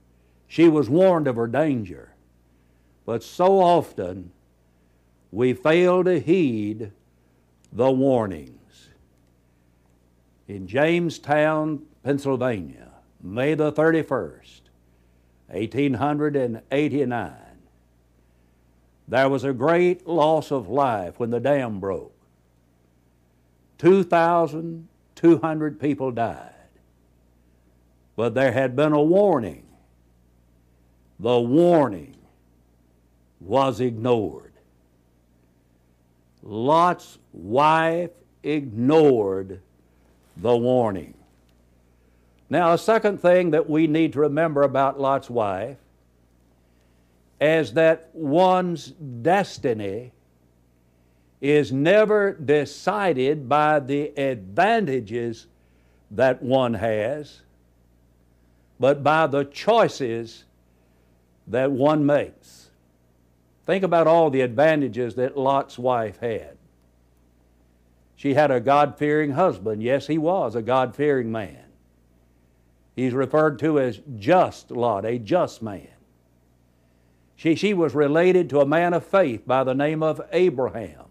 she 0.48 0.68
was 0.68 0.90
warned 0.90 1.28
of 1.28 1.36
her 1.36 1.48
danger. 1.48 2.14
But 3.06 3.24
so 3.24 3.60
often 3.60 4.32
we 5.32 5.54
fail 5.54 6.04
to 6.04 6.20
heed 6.20 6.92
the 7.72 7.92
warnings. 7.92 8.90
In 10.48 10.68
Jamestown, 10.68 11.84
Pennsylvania, 12.04 12.92
May 13.24 13.54
the 13.54 13.72
31st, 13.72 14.62
1889, 15.48 17.34
there 19.08 19.30
was 19.30 19.44
a 19.44 19.54
great 19.54 20.08
loss 20.08 20.52
of 20.52 20.70
life 20.70 21.20
when 21.20 21.30
the 21.30 21.40
dam 21.40 21.80
broke. 21.80 22.16
2,200 23.78 25.80
people 25.80 26.12
died. 26.12 26.50
But 28.16 28.34
there 28.34 28.52
had 28.52 28.76
been 28.76 28.94
a 28.94 29.02
warning. 29.02 29.68
The 31.20 31.40
warning 31.40 32.18
was 33.40 33.80
ignored. 33.80 34.51
Lot's 36.44 37.18
wife 37.34 38.12
ignored 38.44 39.62
the 40.38 40.56
warning. 40.56 41.14
Now, 42.50 42.74
a 42.74 42.78
second 42.78 43.20
thing 43.20 43.52
that 43.52 43.70
we 43.70 43.88
need 43.88 44.14
to 44.14 44.20
remember 44.20 44.64
about 44.64 45.00
Lot's 45.00 45.30
wife 45.30 45.78
is 47.40 47.74
that 47.74 48.10
one's 48.14 48.88
destiny 48.88 50.12
is 51.40 51.72
never 51.72 52.34
decided 52.34 53.48
by 53.48 53.80
the 53.80 54.16
advantages 54.18 55.48
that 56.12 56.44
one 56.44 56.74
has, 56.74 57.42
but 58.80 59.02
by 59.04 59.28
the 59.28 59.46
choices 59.46 60.44
that 61.48 61.72
one 61.72 62.06
makes. 62.06 62.71
Think 63.72 63.86
about 63.86 64.06
all 64.06 64.30
the 64.30 64.42
advantages 64.42 65.16
that 65.16 65.38
Lot's 65.38 65.80
wife 65.80 66.20
had. 66.20 66.58
She 68.18 68.34
had 68.34 68.52
a 68.52 68.60
God 68.60 68.98
fearing 68.98 69.32
husband. 69.32 69.82
Yes, 69.82 70.08
he 70.08 70.18
was 70.18 70.56
a 70.56 70.62
God 70.62 70.94
fearing 70.94 71.32
man. 71.32 71.64
He's 72.98 73.14
referred 73.14 73.60
to 73.60 73.80
as 73.80 74.02
just 74.18 74.72
Lot, 74.72 75.06
a 75.06 75.18
just 75.18 75.62
man. 75.62 75.88
She, 77.38 77.56
she 77.56 77.74
was 77.74 77.96
related 77.96 78.50
to 78.50 78.60
a 78.60 78.66
man 78.66 78.94
of 78.94 79.06
faith 79.06 79.48
by 79.48 79.64
the 79.64 79.74
name 79.74 80.04
of 80.04 80.20
Abraham. 80.34 81.06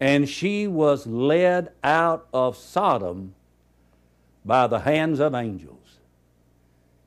And 0.00 0.26
she 0.26 0.66
was 0.66 1.06
led 1.06 1.72
out 1.84 2.26
of 2.32 2.56
Sodom 2.56 3.34
by 4.46 4.66
the 4.66 4.80
hands 4.80 5.20
of 5.20 5.34
angels. 5.34 5.98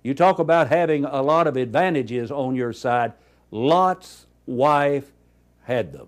You 0.03 0.13
talk 0.13 0.37
about 0.37 0.67
having 0.67 1.05
a 1.05 1.23
lot 1.23 1.47
of 1.47 1.57
advantages 1.57 2.29
on 2.29 2.53
your 2.55 2.71
side. 2.71 3.13
Lot's 3.51 4.27
wife 4.45 5.11
had 5.63 5.91
them. 5.91 6.07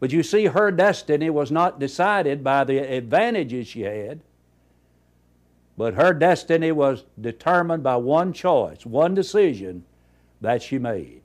But 0.00 0.12
you 0.12 0.22
see, 0.22 0.46
her 0.46 0.70
destiny 0.70 1.30
was 1.30 1.50
not 1.50 1.78
decided 1.78 2.42
by 2.42 2.64
the 2.64 2.78
advantages 2.78 3.68
she 3.68 3.82
had, 3.82 4.20
but 5.76 5.94
her 5.94 6.12
destiny 6.12 6.72
was 6.72 7.04
determined 7.20 7.82
by 7.82 7.96
one 7.96 8.32
choice, 8.32 8.84
one 8.84 9.14
decision 9.14 9.84
that 10.40 10.62
she 10.62 10.78
made. 10.78 11.22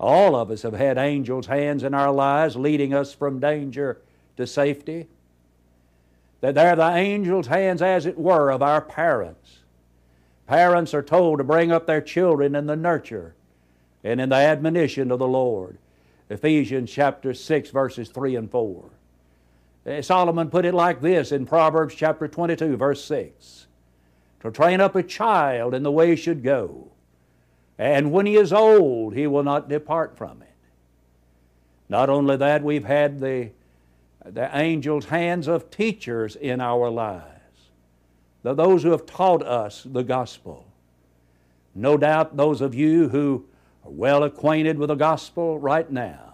All 0.00 0.34
of 0.34 0.50
us 0.50 0.62
have 0.62 0.74
had 0.74 0.98
angels' 0.98 1.46
hands 1.46 1.84
in 1.84 1.94
our 1.94 2.12
lives 2.12 2.56
leading 2.56 2.92
us 2.92 3.14
from 3.14 3.38
danger 3.38 4.00
to 4.36 4.46
safety. 4.46 5.06
That 6.40 6.56
they're 6.56 6.74
the 6.74 6.90
angels' 6.90 7.46
hands, 7.46 7.80
as 7.80 8.04
it 8.04 8.18
were, 8.18 8.50
of 8.50 8.62
our 8.62 8.80
parents. 8.80 9.60
Parents 10.48 10.92
are 10.92 11.02
told 11.02 11.38
to 11.38 11.44
bring 11.44 11.70
up 11.70 11.86
their 11.86 12.00
children 12.00 12.56
in 12.56 12.66
the 12.66 12.74
nurture 12.76 13.34
and 14.04 14.20
in 14.20 14.28
the 14.28 14.36
admonition 14.36 15.10
of 15.10 15.18
the 15.18 15.28
Lord. 15.28 15.78
Ephesians 16.28 16.90
chapter 16.90 17.34
6, 17.34 17.70
verses 17.70 18.08
3 18.08 18.36
and 18.36 18.50
4. 18.50 18.90
Eh, 19.84 20.00
Solomon 20.00 20.48
put 20.48 20.64
it 20.64 20.74
like 20.74 21.00
this 21.00 21.32
in 21.32 21.44
Proverbs 21.44 21.94
chapter 21.94 22.28
22, 22.28 22.76
verse 22.76 23.04
6 23.04 23.66
To 24.40 24.50
train 24.50 24.80
up 24.80 24.96
a 24.96 25.02
child 25.02 25.74
in 25.74 25.82
the 25.82 25.92
way 25.92 26.10
he 26.10 26.16
should 26.16 26.42
go, 26.42 26.88
and 27.78 28.12
when 28.12 28.26
he 28.26 28.36
is 28.36 28.52
old, 28.52 29.14
he 29.14 29.26
will 29.26 29.42
not 29.42 29.68
depart 29.68 30.16
from 30.16 30.42
it. 30.42 30.48
Not 31.88 32.08
only 32.08 32.36
that, 32.36 32.62
we've 32.62 32.84
had 32.84 33.18
the, 33.18 33.50
the 34.24 34.54
angel's 34.54 35.06
hands 35.06 35.48
of 35.48 35.70
teachers 35.70 36.36
in 36.36 36.60
our 36.60 36.88
lives, 36.88 37.26
those 38.42 38.82
who 38.82 38.90
have 38.92 39.04
taught 39.04 39.42
us 39.42 39.82
the 39.84 40.02
gospel. 40.02 40.66
No 41.74 41.96
doubt 41.96 42.36
those 42.36 42.60
of 42.60 42.74
you 42.74 43.08
who 43.08 43.46
well 43.84 44.24
acquainted 44.24 44.78
with 44.78 44.88
the 44.88 44.94
gospel 44.94 45.58
right 45.58 45.90
now 45.90 46.32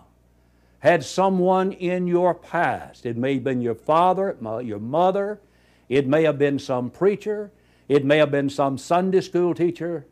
had 0.80 1.04
someone 1.04 1.72
in 1.72 2.06
your 2.06 2.34
past. 2.34 3.04
It 3.04 3.16
may 3.16 3.34
have 3.34 3.44
been 3.44 3.60
your 3.60 3.74
father, 3.74 4.36
your 4.62 4.78
mother, 4.78 5.40
it 5.88 6.06
may 6.06 6.22
have 6.22 6.38
been 6.38 6.58
some 6.58 6.90
preacher, 6.90 7.50
it 7.88 8.04
may 8.04 8.18
have 8.18 8.30
been 8.30 8.50
some 8.50 8.78
Sunday 8.78 9.20
school 9.20 9.54
teacher, 9.54 10.06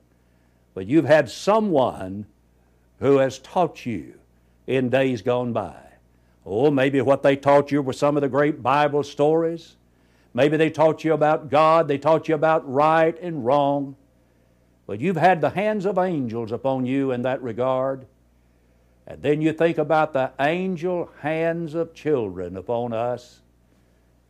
but 0.74 0.86
you've 0.86 1.04
had 1.04 1.30
someone 1.30 2.26
who 2.98 3.18
has 3.18 3.38
taught 3.38 3.86
you 3.86 4.14
in 4.66 4.88
days 4.88 5.22
gone 5.22 5.52
by. 5.52 5.76
Oh, 6.44 6.70
maybe 6.70 7.00
what 7.00 7.22
they 7.22 7.36
taught 7.36 7.70
you 7.70 7.82
were 7.82 7.92
some 7.92 8.16
of 8.16 8.22
the 8.22 8.28
great 8.28 8.62
Bible 8.62 9.02
stories. 9.02 9.76
Maybe 10.32 10.56
they 10.56 10.70
taught 10.70 11.04
you 11.04 11.12
about 11.12 11.50
God, 11.50 11.88
they 11.88 11.98
taught 11.98 12.28
you 12.28 12.34
about 12.34 12.70
right 12.70 13.16
and 13.20 13.44
wrong. 13.44 13.96
But 14.86 15.00
you've 15.00 15.16
had 15.16 15.40
the 15.40 15.50
hands 15.50 15.84
of 15.84 15.98
angels 15.98 16.52
upon 16.52 16.86
you 16.86 17.10
in 17.10 17.22
that 17.22 17.42
regard. 17.42 18.06
And 19.06 19.22
then 19.22 19.40
you 19.40 19.52
think 19.52 19.78
about 19.78 20.12
the 20.12 20.32
angel 20.40 21.10
hands 21.20 21.74
of 21.74 21.94
children 21.94 22.56
upon 22.56 22.92
us. 22.92 23.40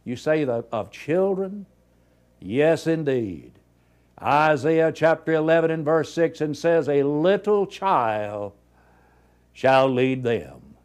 You 0.04 0.16
say 0.16 0.44
the, 0.44 0.64
of 0.72 0.90
children? 0.90 1.66
Yes, 2.40 2.86
indeed. 2.86 3.52
Isaiah 4.20 4.92
chapter 4.92 5.34
11 5.34 5.70
and 5.70 5.84
verse 5.84 6.12
6 6.12 6.40
and 6.40 6.56
says, 6.56 6.88
A 6.88 7.02
little 7.02 7.66
child 7.66 8.52
shall 9.52 9.88
lead 9.88 10.22
them. 10.22 10.76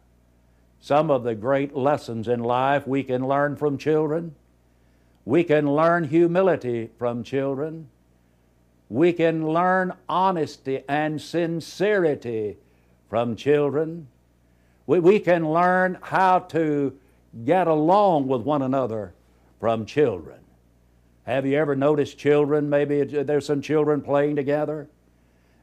Some 0.80 1.10
of 1.10 1.22
the 1.22 1.34
great 1.34 1.74
lessons 1.74 2.28
in 2.28 2.40
life 2.40 2.86
we 2.86 3.04
can 3.04 3.26
learn 3.26 3.56
from 3.56 3.78
children. 3.78 4.34
We 5.24 5.44
can 5.44 5.72
learn 5.72 6.04
humility 6.04 6.90
from 6.98 7.22
children. 7.22 7.88
We 8.92 9.14
can 9.14 9.48
learn 9.48 9.94
honesty 10.06 10.84
and 10.86 11.18
sincerity 11.18 12.58
from 13.08 13.36
children. 13.36 14.08
We, 14.86 15.00
we 15.00 15.18
can 15.18 15.50
learn 15.50 15.96
how 16.02 16.40
to 16.50 16.92
get 17.46 17.68
along 17.68 18.28
with 18.28 18.42
one 18.42 18.60
another 18.60 19.14
from 19.58 19.86
children. 19.86 20.40
Have 21.24 21.46
you 21.46 21.56
ever 21.56 21.74
noticed 21.74 22.18
children? 22.18 22.68
Maybe 22.68 23.02
there's 23.02 23.46
some 23.46 23.62
children 23.62 24.02
playing 24.02 24.36
together 24.36 24.88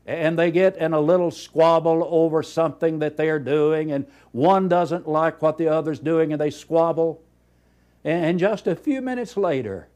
and 0.07 0.39
they 0.39 0.49
get 0.49 0.77
in 0.77 0.93
a 0.93 0.99
little 0.99 1.29
squabble 1.29 2.07
over 2.09 2.41
something 2.41 2.97
that 2.97 3.15
they're 3.15 3.37
doing, 3.37 3.91
and 3.91 4.07
one 4.31 4.67
doesn't 4.67 5.07
like 5.07 5.39
what 5.39 5.59
the 5.59 5.67
other's 5.67 5.99
doing, 5.99 6.31
and 6.31 6.41
they 6.41 6.49
squabble. 6.49 7.21
And 8.03 8.39
just 8.39 8.65
a 8.65 8.75
few 8.75 9.03
minutes 9.03 9.37
later, 9.37 9.87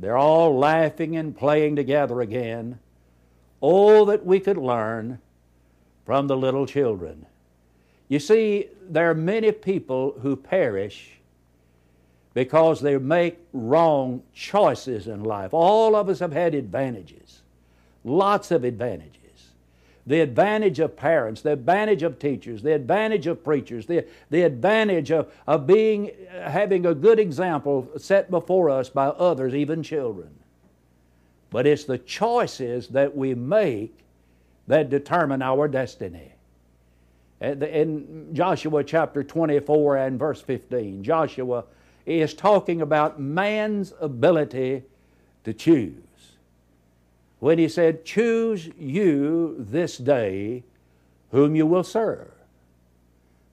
they're 0.00 0.16
all 0.16 0.58
laughing 0.58 1.16
and 1.16 1.36
playing 1.36 1.76
together 1.76 2.20
again. 2.20 2.78
Oh, 3.62 4.06
that 4.06 4.24
we 4.24 4.40
could 4.40 4.56
learn 4.56 5.20
from 6.06 6.26
the 6.26 6.36
little 6.36 6.66
children. 6.66 7.26
You 8.08 8.18
see, 8.18 8.68
there 8.88 9.10
are 9.10 9.14
many 9.14 9.52
people 9.52 10.16
who 10.22 10.34
perish 10.34 11.20
because 12.32 12.80
they 12.80 12.96
make 12.96 13.38
wrong 13.52 14.22
choices 14.32 15.06
in 15.06 15.22
life. 15.22 15.52
All 15.52 15.94
of 15.94 16.08
us 16.08 16.20
have 16.20 16.32
had 16.32 16.54
advantages, 16.54 17.42
lots 18.02 18.50
of 18.50 18.64
advantages. 18.64 19.19
The 20.06 20.20
advantage 20.20 20.80
of 20.80 20.96
parents, 20.96 21.42
the 21.42 21.52
advantage 21.52 22.02
of 22.02 22.18
teachers, 22.18 22.62
the 22.62 22.74
advantage 22.74 23.26
of 23.26 23.44
preachers, 23.44 23.86
the, 23.86 24.06
the 24.30 24.42
advantage 24.42 25.10
of, 25.10 25.32
of 25.46 25.66
being, 25.66 26.10
having 26.30 26.86
a 26.86 26.94
good 26.94 27.18
example 27.18 27.88
set 27.98 28.30
before 28.30 28.70
us 28.70 28.88
by 28.88 29.06
others, 29.06 29.54
even 29.54 29.82
children. 29.82 30.30
But 31.50 31.66
it's 31.66 31.84
the 31.84 31.98
choices 31.98 32.88
that 32.88 33.14
we 33.14 33.34
make 33.34 33.94
that 34.68 34.88
determine 34.88 35.42
our 35.42 35.68
destiny. 35.68 36.32
In 37.40 38.28
Joshua 38.32 38.84
chapter 38.84 39.24
24 39.24 39.96
and 39.96 40.18
verse 40.18 40.40
15, 40.40 41.02
Joshua 41.02 41.64
is 42.06 42.34
talking 42.34 42.82
about 42.82 43.20
man's 43.20 43.92
ability 44.00 44.82
to 45.44 45.52
choose. 45.52 46.02
When 47.40 47.58
he 47.58 47.68
said, 47.68 48.04
Choose 48.04 48.68
you 48.78 49.56
this 49.58 49.98
day 49.98 50.62
whom 51.32 51.56
you 51.56 51.66
will 51.66 51.82
serve. 51.82 52.30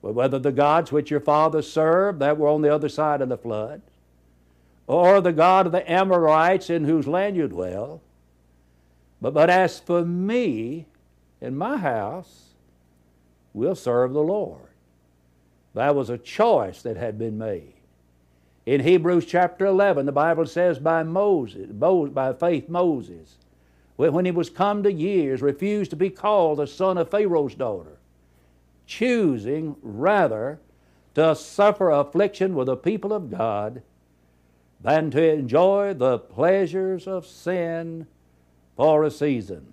Whether 0.00 0.38
the 0.38 0.52
gods 0.52 0.92
which 0.92 1.10
your 1.10 1.20
fathers 1.20 1.70
served 1.70 2.20
that 2.20 2.38
were 2.38 2.48
on 2.48 2.62
the 2.62 2.72
other 2.72 2.88
side 2.88 3.20
of 3.20 3.28
the 3.28 3.36
flood, 3.36 3.82
or 4.86 5.20
the 5.20 5.32
God 5.32 5.66
of 5.66 5.72
the 5.72 5.90
Amorites 5.90 6.70
in 6.70 6.84
whose 6.84 7.06
land 7.06 7.36
you 7.36 7.48
dwell. 7.48 8.00
But, 9.20 9.34
but 9.34 9.50
as 9.50 9.80
for 9.80 10.04
me 10.04 10.86
and 11.40 11.58
my 11.58 11.76
house, 11.76 12.50
we'll 13.52 13.74
serve 13.74 14.12
the 14.12 14.22
Lord. 14.22 14.60
That 15.74 15.94
was 15.94 16.10
a 16.10 16.18
choice 16.18 16.82
that 16.82 16.96
had 16.96 17.18
been 17.18 17.38
made. 17.38 17.74
In 18.66 18.80
Hebrews 18.80 19.26
chapter 19.26 19.66
11, 19.66 20.06
the 20.06 20.12
Bible 20.12 20.46
says 20.46 20.78
by 20.78 21.02
Moses, 21.02 21.70
by 21.70 22.32
faith 22.34 22.68
Moses, 22.68 23.36
when 23.98 24.24
he 24.24 24.30
was 24.30 24.48
come 24.48 24.84
to 24.84 24.92
years, 24.92 25.42
refused 25.42 25.90
to 25.90 25.96
be 25.96 26.08
called 26.08 26.58
the 26.58 26.66
son 26.66 26.96
of 26.96 27.10
Pharaoh's 27.10 27.56
daughter, 27.56 27.98
choosing 28.86 29.74
rather 29.82 30.60
to 31.14 31.34
suffer 31.34 31.90
affliction 31.90 32.54
with 32.54 32.68
the 32.68 32.76
people 32.76 33.12
of 33.12 33.28
God 33.28 33.82
than 34.80 35.10
to 35.10 35.32
enjoy 35.32 35.94
the 35.94 36.18
pleasures 36.18 37.08
of 37.08 37.26
sin 37.26 38.06
for 38.76 39.02
a 39.02 39.10
season. 39.10 39.72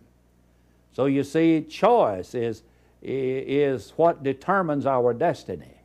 So 0.91 1.05
you 1.05 1.23
see, 1.23 1.61
choice 1.61 2.33
is, 2.33 2.63
is 3.03 3.93
what 3.95 4.23
determines 4.23 4.87
our 4.87 5.13
destiny. 5.13 5.81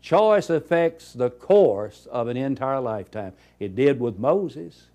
Choice 0.00 0.48
affects 0.48 1.12
the 1.12 1.30
course 1.30 2.06
of 2.12 2.28
an 2.28 2.36
entire 2.36 2.80
lifetime. 2.80 3.32
It 3.58 3.74
did 3.74 3.98
with 3.98 4.16
Moses. 4.16 4.86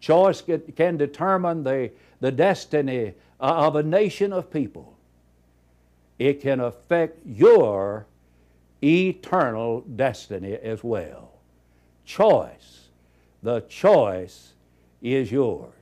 Choice 0.00 0.42
can 0.76 0.96
determine 0.96 1.64
the, 1.64 1.90
the 2.20 2.30
destiny 2.30 3.14
uh, 3.40 3.66
of 3.66 3.76
a 3.76 3.82
nation 3.82 4.32
of 4.32 4.50
people. 4.50 4.96
It 6.18 6.40
can 6.40 6.60
affect 6.60 7.20
your 7.24 8.06
eternal 8.82 9.80
destiny 9.82 10.54
as 10.54 10.82
well. 10.82 11.32
Choice. 12.04 12.88
The 13.42 13.60
choice 13.62 14.54
is 15.00 15.30
yours. 15.30 15.72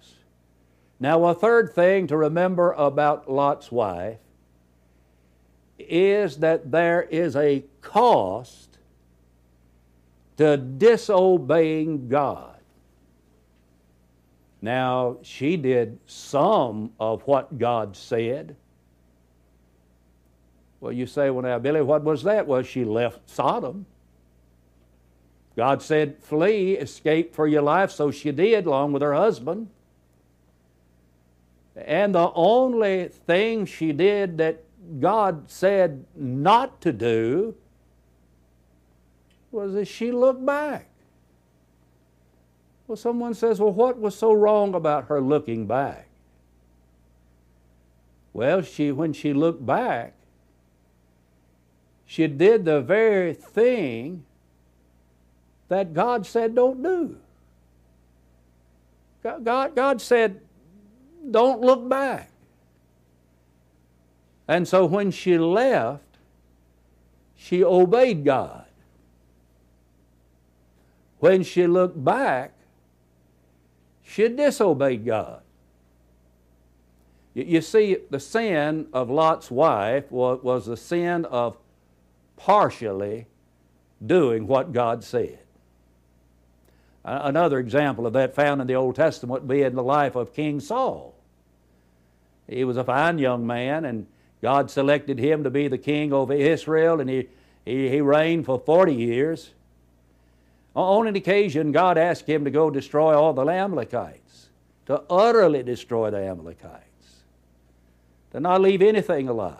Now, 0.99 1.25
a 1.27 1.35
third 1.35 1.75
thing 1.75 2.07
to 2.07 2.17
remember 2.17 2.73
about 2.73 3.31
Lot's 3.31 3.71
wife 3.71 4.19
is 5.79 6.39
that 6.39 6.71
there 6.71 7.03
is 7.03 7.37
a 7.37 7.65
cost 7.83 8.79
to 10.39 10.57
disobeying 10.57 12.09
God. 12.09 12.56
Now, 14.62 15.19
she 15.23 15.57
did 15.57 15.99
some 16.07 16.92
of 16.99 17.23
what 17.23 17.59
God 17.59 17.97
said. 17.97 18.57
Well, 20.81 20.92
you 20.92 21.07
say, 21.07 21.31
well, 21.31 21.42
now, 21.42 21.59
Billy, 21.59 21.83
what 21.83 22.03
was 22.05 22.23
that? 22.25 22.47
Well, 22.47 22.62
she 22.62 22.85
left 22.85 23.29
Sodom. 23.29 23.87
God 25.57 25.83
said, 25.83 26.19
flee, 26.23 26.73
escape 26.73 27.35
for 27.35 27.47
your 27.47 27.62
life, 27.62 27.90
so 27.90 28.11
she 28.11 28.31
did, 28.31 28.66
along 28.66 28.92
with 28.92 29.03
her 29.03 29.14
husband. 29.14 29.69
And 31.75 32.14
the 32.14 32.31
only 32.35 33.09
thing 33.09 33.66
she 33.66 33.92
did 33.92 34.38
that 34.38 34.62
God 35.01 35.51
said 35.51 36.05
not 36.14 36.81
to 36.83 36.92
do 36.92 37.55
was 39.51 39.73
that 39.75 39.87
she 39.87 40.12
looked 40.12 40.45
back. 40.45 40.88
Well, 42.87 42.96
someone 42.96 43.35
says, 43.35 43.59
well, 43.61 43.72
what 43.72 43.99
was 43.99 44.16
so 44.16 44.33
wrong 44.33 44.75
about 44.75 45.07
her 45.07 45.20
looking 45.20 45.66
back? 45.66 46.07
Well, 48.33 48.62
she, 48.62 48.92
when 48.92 49.12
she 49.12 49.33
looked 49.33 49.64
back, 49.64 50.12
she 52.07 52.27
did 52.29 52.64
the 52.64 52.81
very 52.81 53.35
thing 53.35 54.25
that 55.68 55.92
God 55.92 56.27
said 56.27 56.55
don't 56.55 56.83
do. 56.83 57.16
God, 59.42 59.75
God 59.75 60.01
said, 60.01 60.40
don't 61.29 61.61
look 61.61 61.88
back. 61.88 62.31
And 64.46 64.68
so 64.68 64.87
when 64.87 65.11
she 65.11 65.37
left, 65.38 66.05
she 67.37 67.64
obeyed 67.64 68.25
God. 68.25 68.66
When 71.18 71.42
she 71.42 71.66
looked 71.66 72.05
back, 72.05 72.53
she 74.07 74.29
disobeyed 74.29 75.05
God. 75.05 75.42
You 77.35 77.61
see, 77.61 77.99
the 78.09 78.21
sin 78.21 78.87
of 78.92 79.11
Lot's 79.11 79.51
wife 79.51 80.11
was 80.11 80.64
the 80.64 80.77
sin 80.77 81.25
of 81.27 81.59
partially 82.37 83.27
doing 84.05 84.47
what 84.47 84.73
God 84.73 85.05
said. 85.05 85.40
Another 87.05 87.59
example 87.59 88.07
of 88.07 88.14
that 88.14 88.35
found 88.35 88.61
in 88.61 88.66
the 88.66 88.75
Old 88.75 88.97
Testament 88.97 89.42
would 89.42 89.49
be 89.49 89.62
in 89.62 89.75
the 89.75 89.83
life 89.83 90.16
of 90.16 90.33
King 90.33 90.61
Saul. 90.61 91.14
He 92.49 92.64
was 92.64 92.77
a 92.77 92.85
fine 92.85 93.19
young 93.19 93.47
man, 93.47 93.85
and 93.85 94.07
God 94.40 94.71
selected 94.71 95.19
him 95.19 95.45
to 95.45 95.51
be 95.51 95.69
the 95.69 95.79
king 95.79 96.12
over 96.12 96.33
Israel, 96.33 97.01
and 97.01 97.11
he, 97.11 97.29
he, 97.64 97.88
he 97.90 98.01
reigned 98.01 98.47
for 98.47 98.59
40 98.59 98.95
years. 98.95 99.51
On 100.77 101.07
an 101.07 101.17
occasion, 101.17 101.73
God 101.73 101.97
asked 101.97 102.29
him 102.29 102.45
to 102.45 102.51
go 102.51 102.69
destroy 102.69 103.17
all 103.17 103.33
the 103.33 103.47
Amalekites, 103.47 104.51
to 104.85 105.03
utterly 105.09 105.62
destroy 105.62 106.11
the 106.11 106.19
Amalekites, 106.19 107.23
to 108.33 108.41
not 108.41 108.61
leave 108.61 108.83
anything 108.83 109.27
alive. 109.27 109.57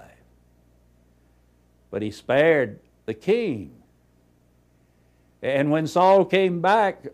But 1.91 2.03
he 2.03 2.11
spared 2.11 2.81
the 3.07 3.15
king. 3.15 3.73
And 5.41 5.71
when 5.71 5.87
Saul 5.87 6.27
came 6.27 6.61
back, 6.61 7.07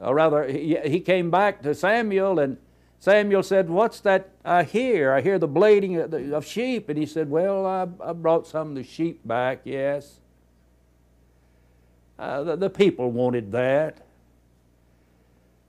or 0.00 0.16
rather, 0.16 0.48
he, 0.48 0.98
came 0.98 1.30
back 1.30 1.62
to 1.62 1.76
Samuel, 1.76 2.40
and 2.40 2.56
Samuel 2.98 3.44
said, 3.44 3.70
What's 3.70 4.00
that 4.00 4.30
I 4.44 4.64
hear? 4.64 5.12
I 5.12 5.20
hear 5.20 5.38
the 5.38 5.46
bleating 5.46 5.96
of 6.32 6.44
sheep. 6.44 6.88
And 6.88 6.98
he 6.98 7.06
said, 7.06 7.30
Well, 7.30 7.64
I, 7.66 7.86
I 8.04 8.12
brought 8.14 8.48
some 8.48 8.70
of 8.70 8.74
the 8.74 8.82
sheep 8.82 9.20
back, 9.24 9.60
yes. 9.62 10.18
Uh, 12.18 12.42
the, 12.42 12.56
the 12.56 12.70
people 12.70 13.10
wanted 13.10 13.52
that. 13.52 13.98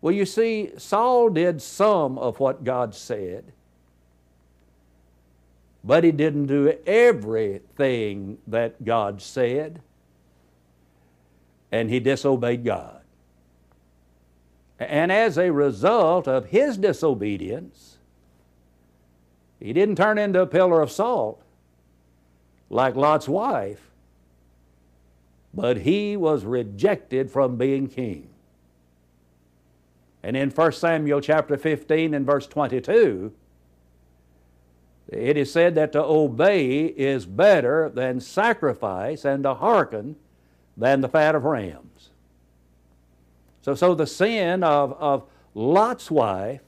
Well, 0.01 0.13
you 0.13 0.25
see, 0.25 0.71
Saul 0.77 1.29
did 1.29 1.62
some 1.62 2.17
of 2.17 2.39
what 2.39 2.63
God 2.63 2.95
said, 2.95 3.51
but 5.83 6.03
he 6.03 6.12
didn't 6.12 6.47
do 6.47 6.73
everything 6.88 8.38
that 8.47 8.83
God 8.83 9.21
said, 9.21 9.81
and 11.71 11.89
he 11.89 11.99
disobeyed 11.99 12.63
God. 12.63 13.01
And 14.79 15.12
as 15.12 15.38
a 15.38 15.51
result 15.51 16.27
of 16.27 16.45
his 16.45 16.77
disobedience, 16.77 17.97
he 19.59 19.73
didn't 19.73 19.97
turn 19.97 20.17
into 20.17 20.41
a 20.41 20.47
pillar 20.47 20.81
of 20.81 20.89
salt 20.89 21.43
like 22.69 22.95
Lot's 22.95 23.27
wife, 23.27 23.88
but 25.53 25.77
he 25.77 26.15
was 26.15 26.45
rejected 26.45 27.31
from 27.31 27.57
being 27.57 27.88
king. 27.88 28.29
And 30.21 30.35
in 30.35 30.49
1 30.49 30.71
Samuel 30.73 31.21
chapter 31.21 31.57
15 31.57 32.13
and 32.13 32.25
verse 32.25 32.45
22, 32.47 33.33
it 35.07 35.38
is 35.38 35.51
said 35.51 35.75
that 35.75 35.91
to 35.93 36.03
obey 36.03 36.85
is 36.85 37.25
better 37.25 37.89
than 37.89 38.19
sacrifice 38.19 39.25
and 39.25 39.43
to 39.43 39.55
hearken 39.55 40.15
than 40.77 41.01
the 41.01 41.09
fat 41.09 41.35
of 41.35 41.45
rams. 41.45 42.09
So, 43.62 43.75
so 43.75 43.95
the 43.95 44.07
sin 44.07 44.63
of, 44.63 44.93
of 44.93 45.23
Lot's 45.53 46.12
wife 46.12 46.62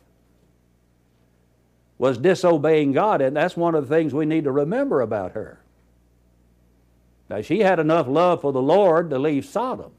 was 1.98 2.18
disobeying 2.18 2.94
God, 2.94 3.22
and 3.22 3.36
that's 3.36 3.56
one 3.56 3.76
of 3.76 3.88
the 3.88 3.96
things 3.96 4.14
we 4.14 4.26
need 4.26 4.46
to 4.46 4.52
remember 4.52 5.02
about 5.02 5.34
her. 5.34 5.61
Now, 7.32 7.42
she 7.42 7.62
had 7.62 7.80
enough 7.80 8.10
love 8.10 8.42
for 8.42 8.52
the 8.52 8.62
Lord 8.62 9.10
to 9.10 9.18
leave 9.18 9.46
Sodom. 9.46 9.94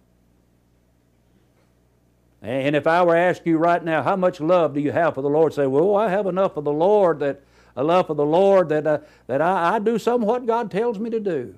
And 2.42 2.76
if 2.76 2.86
I 2.86 3.02
were 3.02 3.14
to 3.14 3.18
ask 3.18 3.46
you 3.46 3.56
right 3.56 3.82
now, 3.82 4.02
how 4.02 4.16
much 4.16 4.38
love 4.38 4.74
do 4.74 4.80
you 4.80 4.92
have 4.92 5.14
for 5.14 5.22
the 5.22 5.30
Lord? 5.30 5.54
Say, 5.54 5.66
well, 5.66 5.96
I 5.96 6.10
have 6.10 6.26
enough 6.26 6.52
for 6.52 6.60
the 6.60 6.72
Lord 6.72 7.20
that 7.20 7.40
a 7.74 7.82
love 7.82 8.08
for 8.08 8.14
the 8.14 8.26
Lord 8.26 8.68
that, 8.68 8.86
uh, 8.86 8.98
that 9.28 9.40
I, 9.40 9.76
I 9.76 9.78
do 9.78 9.98
some 9.98 10.20
what 10.20 10.44
God 10.44 10.70
tells 10.70 10.98
me 10.98 11.08
to 11.08 11.20
do. 11.20 11.54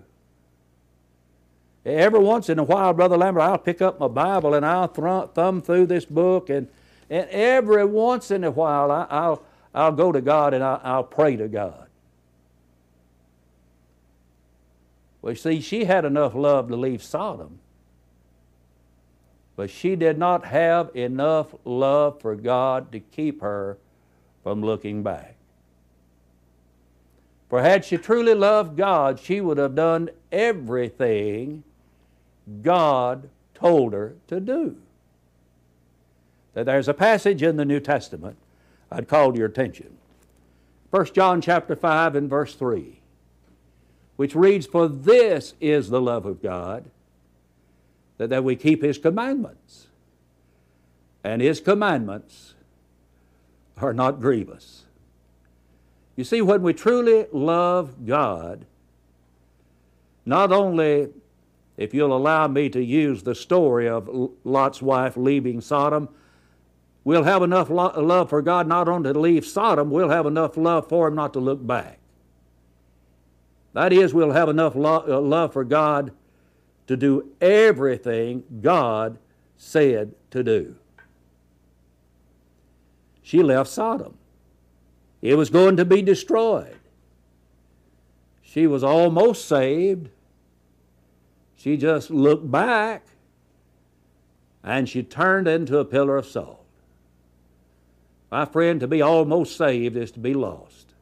Every 1.84 2.20
once 2.20 2.48
in 2.48 2.60
a 2.60 2.62
while, 2.62 2.92
Brother 2.92 3.16
Lambert, 3.16 3.42
I'll 3.42 3.58
pick 3.58 3.82
up 3.82 3.98
my 3.98 4.06
Bible 4.06 4.54
and 4.54 4.64
I'll 4.64 4.86
thumb 4.86 5.60
through 5.60 5.86
this 5.86 6.04
book, 6.04 6.50
and, 6.50 6.68
and 7.10 7.28
every 7.30 7.84
once 7.84 8.30
in 8.30 8.44
a 8.44 8.50
while, 8.52 8.92
I, 8.92 9.28
will 9.28 9.44
I'll 9.74 9.90
go 9.90 10.12
to 10.12 10.20
God 10.20 10.54
and 10.54 10.62
I'll, 10.62 10.80
I'll 10.84 11.02
pray 11.02 11.34
to 11.34 11.48
God. 11.48 11.83
Well, 15.24 15.34
see, 15.34 15.62
she 15.62 15.86
had 15.86 16.04
enough 16.04 16.34
love 16.34 16.68
to 16.68 16.76
leave 16.76 17.02
Sodom, 17.02 17.58
but 19.56 19.70
she 19.70 19.96
did 19.96 20.18
not 20.18 20.44
have 20.44 20.94
enough 20.94 21.54
love 21.64 22.20
for 22.20 22.36
God 22.36 22.92
to 22.92 23.00
keep 23.00 23.40
her 23.40 23.78
from 24.42 24.62
looking 24.62 25.02
back. 25.02 25.36
For 27.48 27.62
had 27.62 27.86
she 27.86 27.96
truly 27.96 28.34
loved 28.34 28.76
God, 28.76 29.18
she 29.18 29.40
would 29.40 29.56
have 29.56 29.74
done 29.74 30.10
everything 30.30 31.64
God 32.60 33.30
told 33.54 33.94
her 33.94 34.16
to 34.26 34.40
do. 34.40 34.76
That 36.52 36.66
there's 36.66 36.86
a 36.86 36.92
passage 36.92 37.42
in 37.42 37.56
the 37.56 37.64
New 37.64 37.80
Testament 37.80 38.36
I'd 38.92 39.08
call 39.08 39.32
to 39.32 39.38
your 39.38 39.48
attention. 39.48 39.96
1 40.90 41.14
John 41.14 41.40
chapter 41.40 41.74
5 41.74 42.14
and 42.14 42.28
verse 42.28 42.54
3, 42.54 43.00
which 44.16 44.34
reads, 44.34 44.66
For 44.66 44.88
this 44.88 45.54
is 45.60 45.90
the 45.90 46.00
love 46.00 46.26
of 46.26 46.42
God, 46.42 46.84
that, 48.18 48.30
that 48.30 48.44
we 48.44 48.56
keep 48.56 48.82
His 48.82 48.98
commandments. 48.98 49.88
And 51.22 51.40
His 51.40 51.60
commandments 51.60 52.54
are 53.78 53.92
not 53.92 54.20
grievous. 54.20 54.84
You 56.16 56.24
see, 56.24 56.40
when 56.40 56.62
we 56.62 56.72
truly 56.74 57.26
love 57.32 58.06
God, 58.06 58.66
not 60.24 60.52
only 60.52 61.08
if 61.76 61.92
you'll 61.92 62.16
allow 62.16 62.46
me 62.46 62.68
to 62.68 62.82
use 62.82 63.22
the 63.22 63.34
story 63.34 63.88
of 63.88 64.08
Lot's 64.44 64.80
wife 64.80 65.16
leaving 65.16 65.60
Sodom, 65.60 66.08
we'll 67.02 67.24
have 67.24 67.42
enough 67.42 67.68
lo- 67.68 67.92
love 68.00 68.30
for 68.30 68.42
God 68.42 68.68
not 68.68 68.88
only 68.88 69.12
to 69.12 69.18
leave 69.18 69.44
Sodom, 69.44 69.90
we'll 69.90 70.10
have 70.10 70.26
enough 70.26 70.56
love 70.56 70.88
for 70.88 71.08
Him 71.08 71.16
not 71.16 71.32
to 71.32 71.40
look 71.40 71.66
back. 71.66 71.98
That 73.74 73.92
is, 73.92 74.14
we'll 74.14 74.32
have 74.32 74.48
enough 74.48 74.74
lo- 74.74 75.04
uh, 75.06 75.20
love 75.20 75.52
for 75.52 75.64
God 75.64 76.12
to 76.86 76.96
do 76.96 77.30
everything 77.40 78.44
God 78.62 79.18
said 79.56 80.14
to 80.30 80.42
do. 80.42 80.76
she 83.22 83.42
left 83.42 83.70
Sodom. 83.70 84.16
It 85.22 85.34
was 85.36 85.50
going 85.50 85.76
to 85.78 85.84
be 85.84 86.02
destroyed. 86.02 86.76
She 88.42 88.66
was 88.66 88.84
almost 88.84 89.48
saved. 89.48 90.10
She 91.56 91.76
just 91.76 92.10
looked 92.10 92.50
back 92.50 93.06
and 94.62 94.88
she 94.88 95.02
turned 95.02 95.48
into 95.48 95.78
a 95.78 95.84
pillar 95.84 96.16
of 96.16 96.26
salt. 96.26 96.64
My 98.30 98.44
friend, 98.44 98.78
to 98.80 98.86
be 98.86 99.00
almost 99.02 99.56
saved 99.56 99.96
is 99.96 100.10
to 100.12 100.20
be 100.20 100.34
lost. 100.34 100.93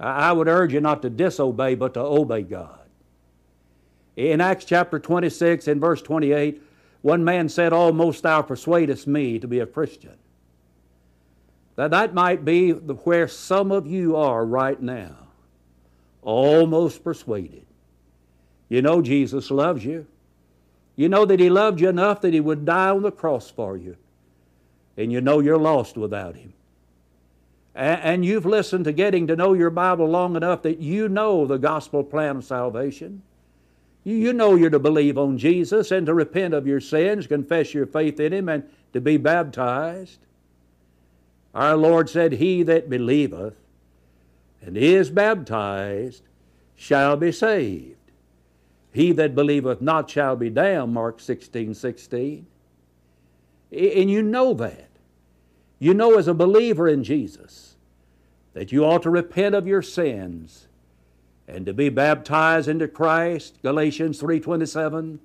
I 0.00 0.32
would 0.32 0.48
urge 0.48 0.72
you 0.72 0.80
not 0.80 1.02
to 1.02 1.10
disobey, 1.10 1.74
but 1.74 1.94
to 1.94 2.00
obey 2.00 2.42
God. 2.42 2.78
In 4.16 4.40
Acts 4.40 4.64
chapter 4.64 4.98
26 4.98 5.68
and 5.68 5.80
verse 5.80 6.00
28, 6.00 6.62
one 7.02 7.22
man 7.22 7.48
said, 7.48 7.72
oh, 7.72 7.80
Almost 7.80 8.22
thou 8.22 8.42
persuadest 8.42 9.06
me 9.06 9.38
to 9.38 9.46
be 9.46 9.60
a 9.60 9.66
Christian. 9.66 10.16
That 11.76 11.90
that 11.92 12.14
might 12.14 12.44
be 12.44 12.72
where 12.72 13.28
some 13.28 13.72
of 13.72 13.86
you 13.86 14.16
are 14.16 14.44
right 14.44 14.80
now. 14.80 15.16
Almost 16.22 17.04
persuaded. 17.04 17.64
You 18.68 18.82
know 18.82 19.02
Jesus 19.02 19.50
loves 19.50 19.84
you. 19.84 20.06
You 20.96 21.08
know 21.08 21.24
that 21.24 21.40
He 21.40 21.48
loved 21.48 21.80
you 21.80 21.88
enough 21.88 22.20
that 22.20 22.34
He 22.34 22.40
would 22.40 22.64
die 22.64 22.90
on 22.90 23.02
the 23.02 23.10
cross 23.10 23.50
for 23.50 23.76
you. 23.76 23.96
And 24.96 25.10
you 25.10 25.20
know 25.20 25.40
you're 25.40 25.58
lost 25.58 25.96
without 25.96 26.36
Him. 26.36 26.52
And 27.80 28.26
you've 28.26 28.44
listened 28.44 28.84
to 28.84 28.92
getting 28.92 29.26
to 29.28 29.36
know 29.36 29.54
your 29.54 29.70
Bible 29.70 30.06
long 30.06 30.36
enough 30.36 30.60
that 30.64 30.80
you 30.80 31.08
know 31.08 31.46
the 31.46 31.56
gospel 31.56 32.04
plan 32.04 32.36
of 32.36 32.44
salvation. 32.44 33.22
You 34.04 34.34
know 34.34 34.54
you're 34.54 34.68
to 34.68 34.78
believe 34.78 35.16
on 35.16 35.38
Jesus 35.38 35.90
and 35.90 36.04
to 36.04 36.12
repent 36.12 36.52
of 36.52 36.66
your 36.66 36.82
sins, 36.82 37.26
confess 37.26 37.72
your 37.72 37.86
faith 37.86 38.20
in 38.20 38.34
Him, 38.34 38.50
and 38.50 38.64
to 38.92 39.00
be 39.00 39.16
baptized. 39.16 40.18
Our 41.54 41.74
Lord 41.74 42.10
said, 42.10 42.32
He 42.32 42.62
that 42.64 42.90
believeth 42.90 43.56
and 44.60 44.76
is 44.76 45.08
baptized 45.08 46.22
shall 46.76 47.16
be 47.16 47.32
saved. 47.32 47.96
He 48.92 49.12
that 49.12 49.34
believeth 49.34 49.80
not 49.80 50.10
shall 50.10 50.36
be 50.36 50.50
damned, 50.50 50.92
Mark 50.92 51.18
16 51.18 51.72
16. 51.72 52.46
And 53.72 54.10
you 54.10 54.20
know 54.20 54.52
that. 54.52 54.90
You 55.78 55.94
know 55.94 56.18
as 56.18 56.28
a 56.28 56.34
believer 56.34 56.86
in 56.86 57.02
Jesus 57.04 57.69
that 58.52 58.72
you 58.72 58.84
ought 58.84 59.02
to 59.02 59.10
repent 59.10 59.54
of 59.54 59.66
your 59.66 59.82
sins 59.82 60.66
and 61.46 61.66
to 61.66 61.72
be 61.72 61.88
baptized 61.88 62.68
into 62.68 62.88
Christ, 62.88 63.58
Galatians 63.62 64.20
3:27, 64.20 65.20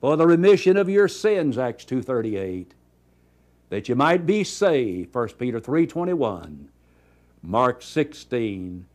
for 0.00 0.16
the 0.16 0.26
remission 0.26 0.76
of 0.76 0.88
your 0.88 1.08
sins, 1.08 1.58
Acts 1.58 1.84
2:38, 1.84 2.74
that 3.68 3.88
you 3.88 3.94
might 3.94 4.24
be 4.24 4.44
saved, 4.44 5.12
1 5.12 5.38
Peter 5.38 5.60
3:21, 5.60 6.68
Mark 7.42 7.82
16 7.82 8.86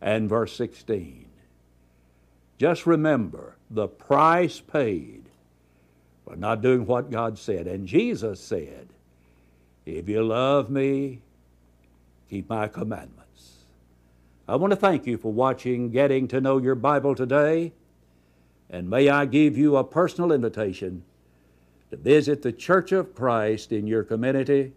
and 0.00 0.28
verse 0.28 0.54
16. 0.56 1.26
Just 2.58 2.86
remember 2.86 3.56
the 3.70 3.88
price 3.88 4.60
paid 4.60 5.24
for 6.24 6.36
not 6.36 6.62
doing 6.62 6.86
what 6.86 7.10
God 7.10 7.38
said. 7.38 7.66
And 7.66 7.86
Jesus 7.86 8.40
said, 8.40 8.88
If 9.84 10.08
you 10.08 10.22
love 10.22 10.70
me, 10.70 11.22
keep 12.32 12.48
my 12.48 12.66
commandments. 12.66 13.66
I 14.48 14.56
want 14.56 14.70
to 14.70 14.76
thank 14.76 15.06
you 15.06 15.18
for 15.18 15.30
watching 15.30 15.90
Getting 15.90 16.28
to 16.28 16.40
Know 16.40 16.56
Your 16.56 16.74
Bible 16.74 17.14
today, 17.14 17.74
and 18.70 18.88
may 18.88 19.10
I 19.10 19.26
give 19.26 19.58
you 19.58 19.76
a 19.76 19.84
personal 19.84 20.32
invitation 20.32 21.04
to 21.90 21.98
visit 21.98 22.40
the 22.40 22.50
Church 22.50 22.90
of 22.90 23.14
Christ 23.14 23.70
in 23.70 23.86
your 23.86 24.02
community, 24.02 24.72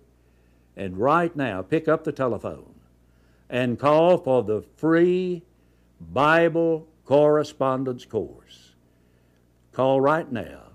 and 0.75 0.97
right 0.97 1.33
now 1.33 1.61
pick 1.61 1.87
up 1.87 2.03
the 2.03 2.11
telephone 2.11 2.75
and 3.49 3.79
call 3.79 4.17
for 4.17 4.43
the 4.43 4.61
free 4.75 5.41
Bible 6.11 6.85
correspondence 7.05 8.03
course. 8.03 8.73
Call 9.71 10.01
right 10.01 10.29
now, 10.29 10.73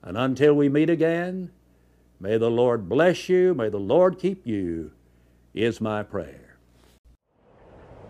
and 0.00 0.16
until 0.16 0.54
we 0.54 0.68
meet 0.68 0.90
again, 0.90 1.50
may 2.20 2.38
the 2.38 2.52
Lord 2.52 2.88
bless 2.88 3.28
you, 3.28 3.52
may 3.52 3.68
the 3.68 3.80
Lord 3.80 4.20
keep 4.20 4.46
you, 4.46 4.92
is 5.54 5.80
my 5.80 6.02
prayer. 6.02 6.58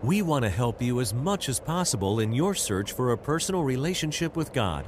We 0.01 0.21
want 0.21 0.43
to 0.43 0.49
help 0.49 0.81
you 0.81 0.99
as 0.99 1.13
much 1.13 1.49
as 1.49 1.59
possible 1.59 2.19
in 2.19 2.33
your 2.33 2.53
search 2.53 2.91
for 2.91 3.11
a 3.11 3.17
personal 3.17 3.63
relationship 3.63 4.35
with 4.35 4.53
God. 4.53 4.85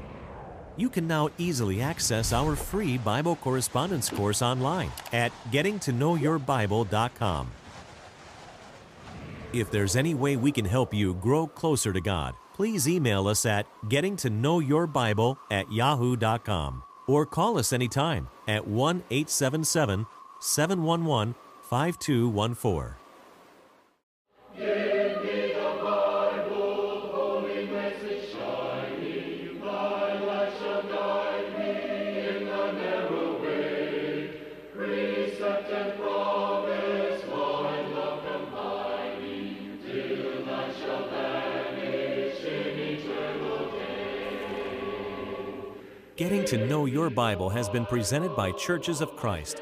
You 0.75 0.89
can 0.89 1.07
now 1.07 1.29
easily 1.37 1.81
access 1.81 2.33
our 2.33 2.55
free 2.55 2.97
Bible 2.99 3.35
correspondence 3.37 4.09
course 4.09 4.41
online 4.41 4.91
at 5.11 5.31
gettingtoknowyourbible.com. 5.51 7.51
If 9.53 9.71
there's 9.71 9.95
any 9.95 10.13
way 10.13 10.35
we 10.35 10.51
can 10.51 10.65
help 10.65 10.93
you 10.93 11.15
grow 11.15 11.47
closer 11.47 11.93
to 11.93 12.01
God, 12.01 12.35
please 12.53 12.87
email 12.87 13.27
us 13.27 13.45
at 13.45 13.65
gettingtoknowyourbible 13.85 15.37
at 15.49 15.71
yahoo.com 15.71 16.83
or 17.07 17.25
call 17.25 17.57
us 17.57 17.73
anytime 17.73 18.27
at 18.47 18.67
1 18.67 19.03
877 19.09 20.05
711 20.39 21.33
5214. 21.69 22.95
Getting 46.15 46.45
to 46.45 46.65
Know 46.65 46.85
Your 46.85 47.09
Bible 47.09 47.49
has 47.49 47.67
been 47.69 47.85
presented 47.85 48.35
by 48.35 48.51
Churches 48.53 49.01
of 49.01 49.15
Christ. 49.17 49.61